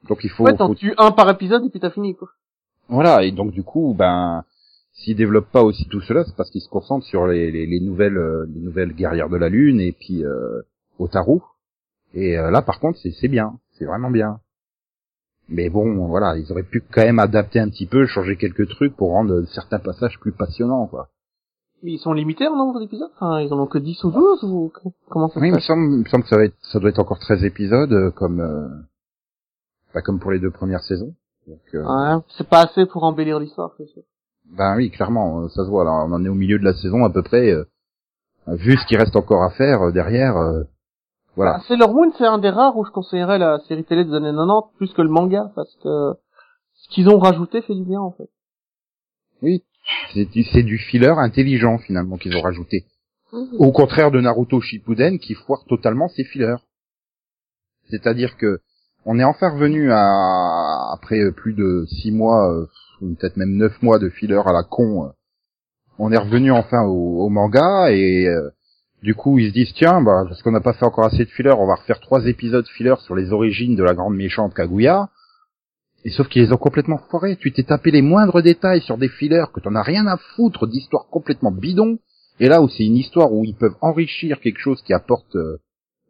[0.07, 2.29] Donc il faut, Ouais, t'en faut- tues un par épisode et puis t'as fini, quoi.
[2.87, 4.43] voilà, et donc du coup, ben
[4.93, 7.79] s'ils développent pas aussi tout cela, c'est parce qu'ils se concentrent sur les, les, les
[7.79, 10.61] nouvelles euh, les nouvelles guerrières de la lune et puis euh,
[10.97, 11.39] Otaru.
[12.13, 14.39] Et euh, là, par contre, c'est c'est bien, c'est vraiment bien.
[15.49, 18.95] Mais bon, voilà, ils auraient pu quand même adapter un petit peu, changer quelques trucs
[18.95, 21.07] pour rendre certains passages plus passionnants, quoi.
[21.83, 24.43] Mais ils sont limités en nombre d'épisodes Enfin, ils en ont que 10 ou 12
[24.45, 24.73] ou
[25.09, 26.89] comment ça Oui, il me semble, il me semble que ça, va être, ça doit
[26.89, 28.67] être encore 13 épisodes, euh, comme euh,
[29.93, 31.13] pas comme pour les deux premières saisons.
[31.47, 34.01] Donc, euh, Ouais, c'est pas assez pour embellir l'histoire, c'est sûr.
[34.49, 35.83] Ben oui, clairement, euh, ça se voit.
[35.83, 37.51] Là, on en est au milieu de la saison à peu près.
[37.51, 37.63] euh,
[38.47, 40.63] vu ce qui reste encore à faire derrière, euh,
[41.37, 41.57] voilà.
[41.57, 44.31] Ah, Sailor Moon, c'est un des rares où je conseillerais la série télé des années
[44.33, 46.13] 90 plus que le manga, parce que
[46.73, 48.27] ce qu'ils ont rajouté fait du bien, en fait.
[49.43, 49.63] Oui,
[50.13, 52.85] c'est du, c'est du filler intelligent finalement qu'ils ont rajouté.
[53.31, 53.49] Mhm.
[53.59, 56.55] Au contraire de Naruto Shippuden qui foire totalement ses fillers.
[57.91, 58.59] C'est-à-dire que
[59.05, 62.65] on est enfin revenu à après plus de six mois, euh,
[63.01, 65.05] ou peut-être même neuf mois de filler à la con.
[65.05, 65.09] euh,
[65.99, 68.49] on est revenu enfin au, au manga et euh,
[69.03, 71.29] du coup ils se disent tiens bah parce qu'on n'a pas fait encore assez de
[71.29, 75.09] filler, on va refaire trois épisodes filler sur les origines de la grande méchante Kaguya.
[76.05, 77.35] Et sauf qu'ils les ont complètement foirés.
[77.35, 80.65] Tu t'es tapé les moindres détails sur des fillers que t'en as rien à foutre
[80.65, 81.99] d'histoires complètement bidons.
[82.39, 85.57] Et là où c'est une histoire où ils peuvent enrichir quelque chose qui apporte euh,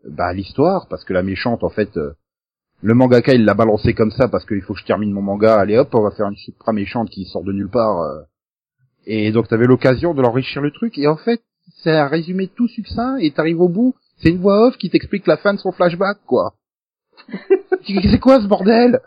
[0.08, 2.12] bah, l'histoire, parce que la méchante en fait, euh,
[2.82, 5.56] le mangaka il l'a balancé comme ça parce qu'il faut que je termine mon manga.
[5.56, 8.02] Allez hop, on va faire une supra méchante qui sort de nulle part.
[8.02, 8.22] euh.
[9.08, 10.98] Et donc t'avais l'occasion de l'enrichir le truc.
[10.98, 11.42] Et en fait,
[11.84, 15.28] c'est un résumé tout succinct et t'arrives au bout, c'est une voix off qui t'explique
[15.28, 16.54] la fin de son flashback, quoi.
[17.88, 19.00] c'est quoi ce bordel?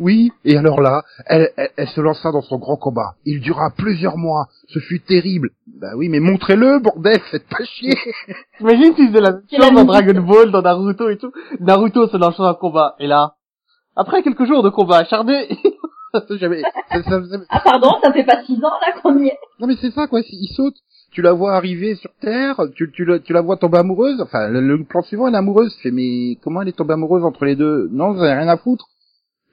[0.00, 3.14] Oui, et alors là, elle, elle, elle se lança dans son grand combat.
[3.24, 4.48] Il dura plusieurs mois.
[4.68, 5.50] Ce fut terrible.
[5.80, 7.94] Bah oui, mais montrez-le, bordel, faites pas chier.
[8.58, 9.84] T'imagines si c'est la même chose dans.
[9.84, 11.30] Dragon Ball, dans Naruto et tout.
[11.60, 12.96] Naruto se lance dans un combat.
[12.98, 13.36] Et là,
[13.94, 15.56] après quelques jours de combat acharné,
[16.30, 19.38] J'avais- ça- ça faisait- Ah pardon, ça fait pas six ans là qu'on y est.
[19.60, 20.76] Non mais c'est ça quoi, il saute,
[21.12, 24.48] tu la vois arriver sur Terre, tu, tu, la- tu la vois tomber amoureuse, enfin
[24.48, 27.24] le, le plan suivant elle est amoureuse, tu fais mais comment elle est tombée amoureuse
[27.24, 27.88] entre les deux?
[27.92, 28.86] Non, vous avez rien à foutre.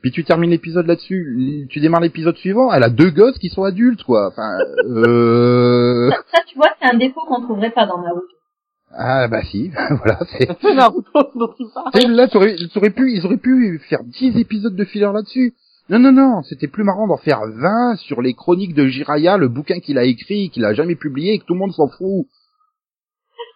[0.01, 3.63] Puis tu termines l'épisode là-dessus, tu démarres l'épisode suivant, elle a deux gosses qui sont
[3.63, 6.09] adultes quoi, enfin euh...
[6.09, 8.27] Ça, ça, tu vois, c'est un défaut qu'on trouverait pas dans Naruto.
[8.95, 10.49] Ah bah si, voilà, c'est...
[10.75, 11.91] Naruto dont il parle.
[12.03, 15.53] Et là, t'aurais, t'aurais pu, ils auraient pu faire 10 épisodes de filler là-dessus.
[15.89, 19.49] Non, non, non, c'était plus marrant d'en faire 20 sur les chroniques de Jiraya, le
[19.49, 22.25] bouquin qu'il a écrit, qu'il a jamais publié et que tout le monde s'en fout.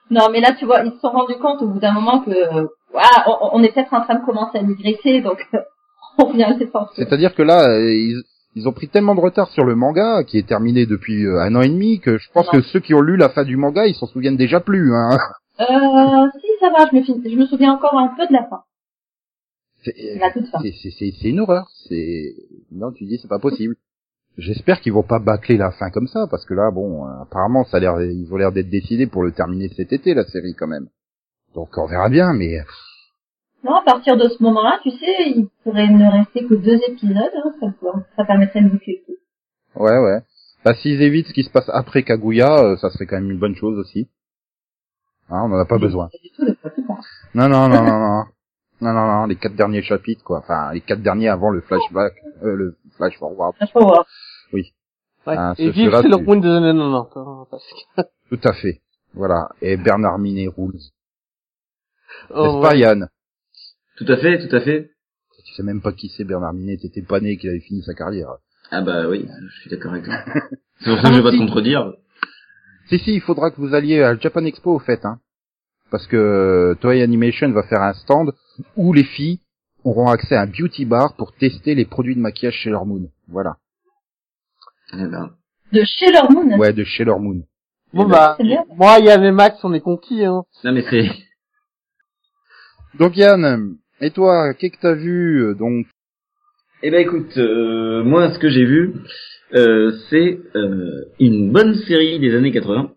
[0.10, 2.32] Non, mais là, tu vois, ils se sont rendus compte au bout d'un moment que,
[2.32, 5.46] euh, voilà, on, on est peut-être en train de commencer à digresser, donc
[6.18, 6.88] on à l'essentiel.
[6.96, 8.22] C'est-à-dire que là, euh, ils,
[8.56, 11.56] ils ont pris tellement de retard sur le manga, qui est terminé depuis euh, un
[11.56, 12.52] an et demi, que je pense Non.
[12.54, 14.94] que ceux qui ont lu la fin du manga, ils s'en souviennent déjà plus.
[14.94, 15.18] Hein.
[15.60, 18.62] Euh, si, ça va, je me, je me souviens encore un peu de la fin.
[19.96, 20.60] C'est, fin.
[20.62, 21.70] c'est, une horreur.
[21.88, 22.36] C'est
[22.72, 23.76] non, tu dis c'est pas possible.
[24.38, 27.64] J'espère qu'ils vont pas bâcler la fin comme ça, parce que là, bon, euh, apparemment,
[27.64, 30.54] ça a l'air, ils ont l'air d'être décidés pour le terminer cet été, la série
[30.54, 30.90] quand même.
[31.56, 32.60] Donc on verra bien, mais
[33.64, 37.18] Non, à partir de ce moment-là, tu sais, il pourrait ne rester que deux épisodes,
[37.18, 37.68] hein, ça,
[38.16, 39.84] ça permettrait de boucler le tout.
[39.84, 40.20] ouais, ouais.
[40.64, 43.40] Bah, s'ils évitent ce qui se passe après Kaguya, euh, ça serait quand même une
[43.40, 44.10] bonne chose aussi.
[45.30, 46.10] Hein, on en a pas besoin.
[46.24, 46.46] Du tout
[46.88, 47.06] penses.
[47.34, 48.24] Non, non, non, non, non.
[48.80, 50.40] Non, non, non, les quatre derniers chapitres, quoi.
[50.40, 52.14] Enfin, les quatre derniers avant le flashback,
[52.44, 53.56] euh, le flash forward.
[53.60, 54.06] Je peux voir.
[54.54, 54.66] Ouais.
[55.26, 57.12] Ah, et vive Sailor Moon des années 90.
[57.16, 57.64] hein, parce
[57.98, 58.02] que...
[58.30, 58.82] Tout à fait.
[59.14, 59.50] Voilà.
[59.62, 60.80] Et Bernard Minet rules.
[62.30, 62.76] Oh, N'est-ce pas.
[62.76, 63.10] Yann?
[63.98, 64.92] Tout à fait, tout à fait.
[65.46, 67.94] Tu sais même pas qui c'est Bernard Minet, t'étais pas né qu'il avait fini sa
[67.94, 68.30] carrière.
[68.70, 70.16] Ah bah oui, je suis d'accord avec toi.
[70.80, 71.94] C'est pour ça que je vais pas te contredire.
[72.90, 75.20] Si, si, il faudra que vous alliez à Japan Expo, au fait, hein.
[75.92, 78.34] Parce que Toei Animation va faire un stand
[78.76, 79.40] où les filles
[79.84, 83.10] auront accès à un beauty bar pour tester les produits de maquillage chez leur Moon.
[83.30, 83.56] Voilà.
[84.94, 85.32] Eh ben,
[85.72, 86.58] De Sailor Moon.
[86.58, 87.44] Ouais, de chez leur Moon.
[87.94, 88.64] Bon Eh ben, bah, c'est bien.
[88.76, 90.44] moi, Yann et Max, on est conquis, hein.
[90.64, 91.10] non mais c'est,
[93.00, 95.86] Donc Yann, et toi, qu'est-ce que t'as vu, euh, donc
[96.84, 98.94] Eh ben écoute, euh, moi ce que j'ai vu,
[99.54, 102.92] euh, c'est euh, une bonne série des années 80.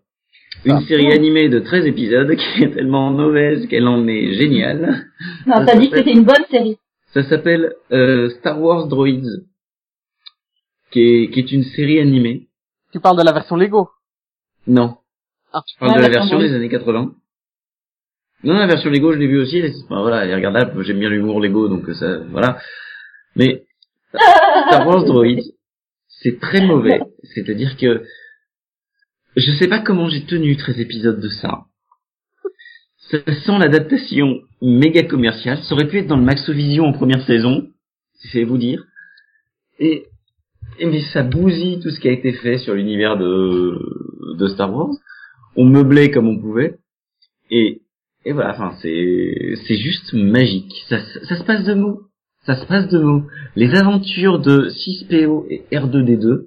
[0.65, 5.07] Une série animée de 13 épisodes qui est tellement mauvaise qu'elle en est géniale.
[5.47, 6.77] Non, Ça t'as dit que s'appelle- c'était une bonne série.
[7.15, 9.09] Ça s'appelle euh, Star Wars Droids,
[10.93, 12.49] qui est, qui est une série animée.
[12.93, 13.89] Tu parles de la version Lego.
[14.67, 14.97] Non,
[15.53, 17.15] Ah, je parle Ouais, de la version des années 80.
[18.45, 19.59] Non, la version Lego, je l'ai vue aussi.
[19.59, 20.83] elle est- enfin, voilà, elle est regardable.
[20.85, 22.59] J'aime bien l'humour Lego, donc euh, ça, voilà.
[23.35, 23.65] Mais
[24.15, 25.43] Star Wars Droids,
[26.09, 27.01] c'est très mauvais.
[27.35, 28.03] C'est-à-dire que
[29.37, 31.64] je sais pas comment j'ai tenu 13 épisodes de ça.
[33.11, 35.59] Ça sent l'adaptation méga commerciale.
[35.64, 37.68] Ça aurait pu être dans le Maxovision en première saison,
[38.20, 38.85] si c'est vous dire.
[39.78, 40.07] Et,
[40.78, 43.78] et mais ça bousille tout ce qui a été fait sur l'univers de,
[44.39, 44.95] de Star Wars.
[45.57, 46.76] On meublait comme on pouvait.
[47.51, 47.83] Et,
[48.24, 50.72] et voilà, enfin, c'est, c'est juste magique.
[50.89, 52.03] Ça, se passe de mots.
[52.47, 53.24] Ça se passe de mots.
[53.57, 56.47] Les aventures de 6PO et R2D2,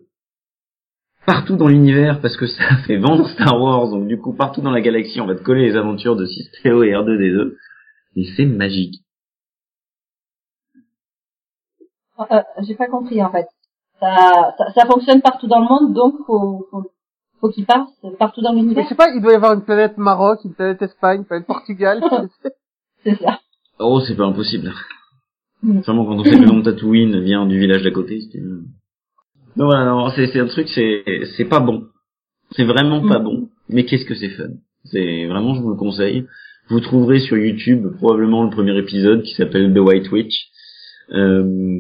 [1.26, 4.72] partout dans l'univers, parce que ça fait vendre Star Wars, donc du coup, partout dans
[4.72, 7.56] la galaxie, on va te coller les aventures de 6PO et R2D2.
[8.16, 9.02] Et c'est magique.
[12.20, 13.48] Euh, J'ai pas compris en fait.
[14.00, 16.92] Ça, ça, ça fonctionne partout dans le monde, donc faut, faut,
[17.40, 17.88] faut qu'il passe
[18.20, 18.84] partout dans Mais l'univers.
[18.84, 21.48] je sais pas, il doit y avoir une planète Maroc, une planète Espagne, une planète
[21.48, 22.02] Portugal.
[23.04, 23.40] C'est ça.
[23.80, 24.72] Oh, c'est pas impossible.
[25.62, 25.80] Mm.
[25.80, 28.40] Vraiment, quand on sait que le nom de Tatooine vient du village d'à côté, c'est...
[29.56, 31.04] Non, voilà, non, c'est, c'est un truc, c'est,
[31.38, 31.84] c'est pas bon.
[32.52, 33.24] C'est vraiment pas Mm.
[33.24, 33.50] bon.
[33.70, 34.50] Mais qu'est-ce que c'est fun?
[34.86, 36.26] C'est, vraiment, je vous le conseille.
[36.70, 40.34] Vous trouverez sur YouTube probablement le premier épisode qui s'appelle The White Witch.
[41.12, 41.80] Euh,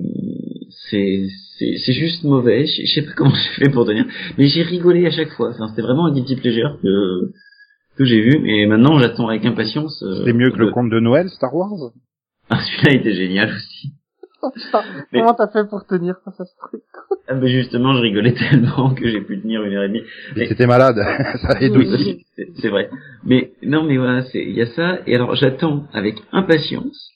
[0.89, 1.25] c'est,
[1.57, 2.65] c'est, c'est juste mauvais.
[2.65, 4.05] Je, sais pas comment j'ai fait pour tenir.
[4.37, 5.49] Mais j'ai rigolé à chaque fois.
[5.51, 7.31] Enfin, c'était vraiment un guilty pleasure que,
[7.97, 8.49] que j'ai vu.
[8.49, 10.03] Et maintenant, j'attends avec impatience.
[10.03, 11.91] euh, C'est mieux que le le- conte de Noël, Star Wars?
[12.49, 13.93] Ah, celui-là était génial aussi.
[15.11, 16.81] Mais- comment t'as fait pour tenir face à ce truc
[17.27, 20.03] Ah, mais justement, je rigolais tellement que j'ai pu tenir une heure et demie.
[20.35, 20.95] Mais- C'était malade,
[21.41, 22.25] ça aide Oui, aussi.
[22.35, 22.89] c'est- c'est vrai.
[23.23, 24.99] Mais non, mais voilà, c'est il y a ça.
[25.07, 27.11] Et alors, j'attends avec impatience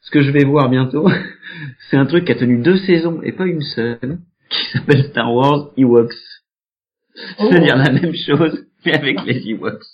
[0.00, 1.08] ce que je vais voir bientôt.
[1.90, 4.18] c'est un truc qui a tenu deux saisons et pas une seule,
[4.50, 6.12] qui s'appelle Star Wars Ewoks.
[7.38, 7.46] Oh.
[7.48, 9.84] C'est-à-dire la même chose Mais avec les Ewoks.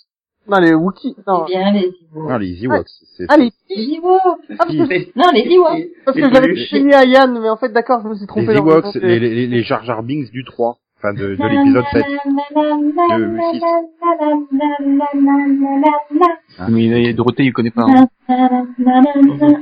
[0.49, 1.15] Non, les Wookiees.
[1.27, 1.45] Non.
[1.47, 2.29] C'est bien les Ewoks.
[2.31, 2.89] Non, les Ewoks.
[3.17, 4.21] c'est- Ah, les Ewoks.
[4.51, 5.89] Ah, parce que, Non, les Ewoks.
[6.05, 8.47] parce que j'avais fini à Yann, mais en fait, d'accord, je me suis trompé.
[8.53, 10.77] Les Ewoks, les, les, les Jar Jar Binks du 3.
[11.03, 12.05] Enfin, de, de l'épisode 7.
[12.05, 13.63] De six.
[16.69, 17.87] Mais Dorothée, il connaît pas.
[17.89, 18.07] hein.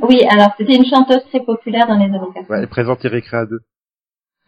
[0.08, 2.46] Oui, alors c'était une chanteuse très populaire dans les années 80.
[2.50, 3.60] Ouais, elle présente Récréa 2.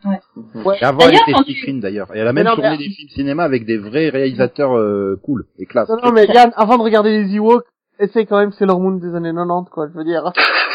[0.04, 0.78] Ouais.
[0.80, 2.14] Et avant, elle était quand d'ailleurs.
[2.14, 5.20] Et elle a même non, tourné mais- des films cinéma avec des vrais réalisateurs euh,
[5.22, 5.88] cool et classe.
[5.88, 7.64] Non, non, mais Yann, avant de regarder les Ewoks,
[7.98, 10.32] essaye quand même Sailor Moon des années 90, quoi, je veux dire.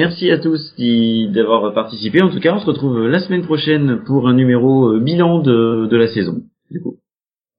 [0.00, 0.74] Merci à tous
[1.34, 2.22] d'avoir participé.
[2.22, 5.88] En tout cas, on se retrouve la semaine prochaine pour un numéro euh, bilan de,
[5.90, 6.40] de la saison.
[6.70, 6.96] Du coup.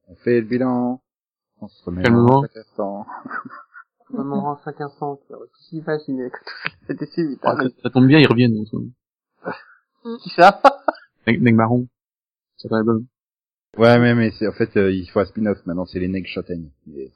[0.08, 1.00] On fait le bilan.
[1.62, 3.06] On se remet chaque instant.
[4.12, 5.36] On me rend chaque instant, c'est
[5.70, 7.39] si facile, que tout ça, si vite.
[7.44, 8.58] Ah, ça, ça tombe bien, ils reviennent.
[8.58, 8.92] en ce moment.
[10.04, 10.60] mais Qui ça?
[11.28, 11.86] Meg Marron.
[12.58, 13.06] Ça va bon.
[13.78, 16.26] Ouais, mais, mais c'est, en fait, euh, il faut un spin-off maintenant, c'est les Neg
[16.26, 16.72] Châtaignes.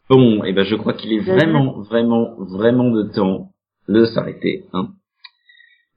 [0.07, 3.51] Bon, et ben je crois qu'il est vraiment, vraiment, vraiment de temps
[3.89, 4.65] de s'arrêter.
[4.71, 4.93] Hein.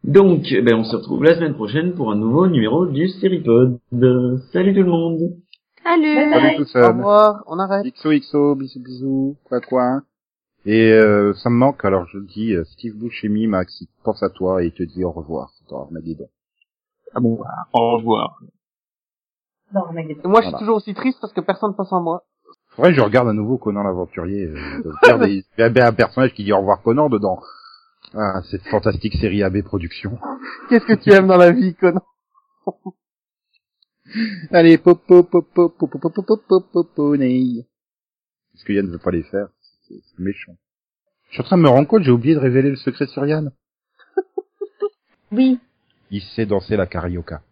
[0.09, 3.79] Donc, eh ben on se retrouve la semaine prochaine pour un nouveau numéro du Seripod.
[4.53, 5.19] Salut tout le monde
[5.85, 6.15] Salut.
[6.15, 6.41] Bye bye.
[6.41, 6.85] Salut tout Au seul.
[6.97, 7.85] revoir, on arrête.
[7.95, 10.01] XOXO, bisous bisous, quoi quoi.
[10.65, 14.23] Et euh, ça me manque, alors je le dis, euh, Steve Buscemi, Max, il pense
[14.23, 16.29] à toi et il te dit au revoir dans Armageddon.
[17.15, 18.39] Ah bon, bah, au revoir.
[19.75, 20.59] Non, moi, je suis Voilà.
[20.59, 22.23] toujours aussi triste parce que personne pense en moi.
[22.71, 24.47] Faudrait que je regarde à nouveau Conan l'aventurier.
[24.47, 24.83] Euh,
[25.27, 27.41] il y a bien un personnage qui dit au revoir Conan dedans.
[28.15, 30.19] Ah, cette fantastique série AB Productions.
[30.69, 32.03] Qu'est-ce que tu aimes dans la vie, Conan?
[34.51, 37.17] Allez, pop pop pop pop pop pop pop pop pop.
[37.17, 39.49] Parce que Yann ne veut pas les faire,
[39.87, 40.57] c'est c'est méchant.
[41.29, 43.27] Je suis en train de me rendre compte, j'ai oublié de révéler le secret sur
[43.27, 43.53] Yann.
[45.31, 45.59] Oui.
[46.11, 47.43] Il sait danser la carioca.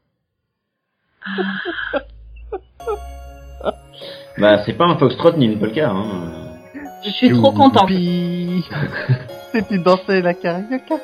[4.39, 5.91] Bah c'est pas un foxtrot ni une polka.
[5.91, 6.46] Hein.
[7.05, 7.91] Je suis trop contente.
[9.53, 10.97] C'était danser la carioca.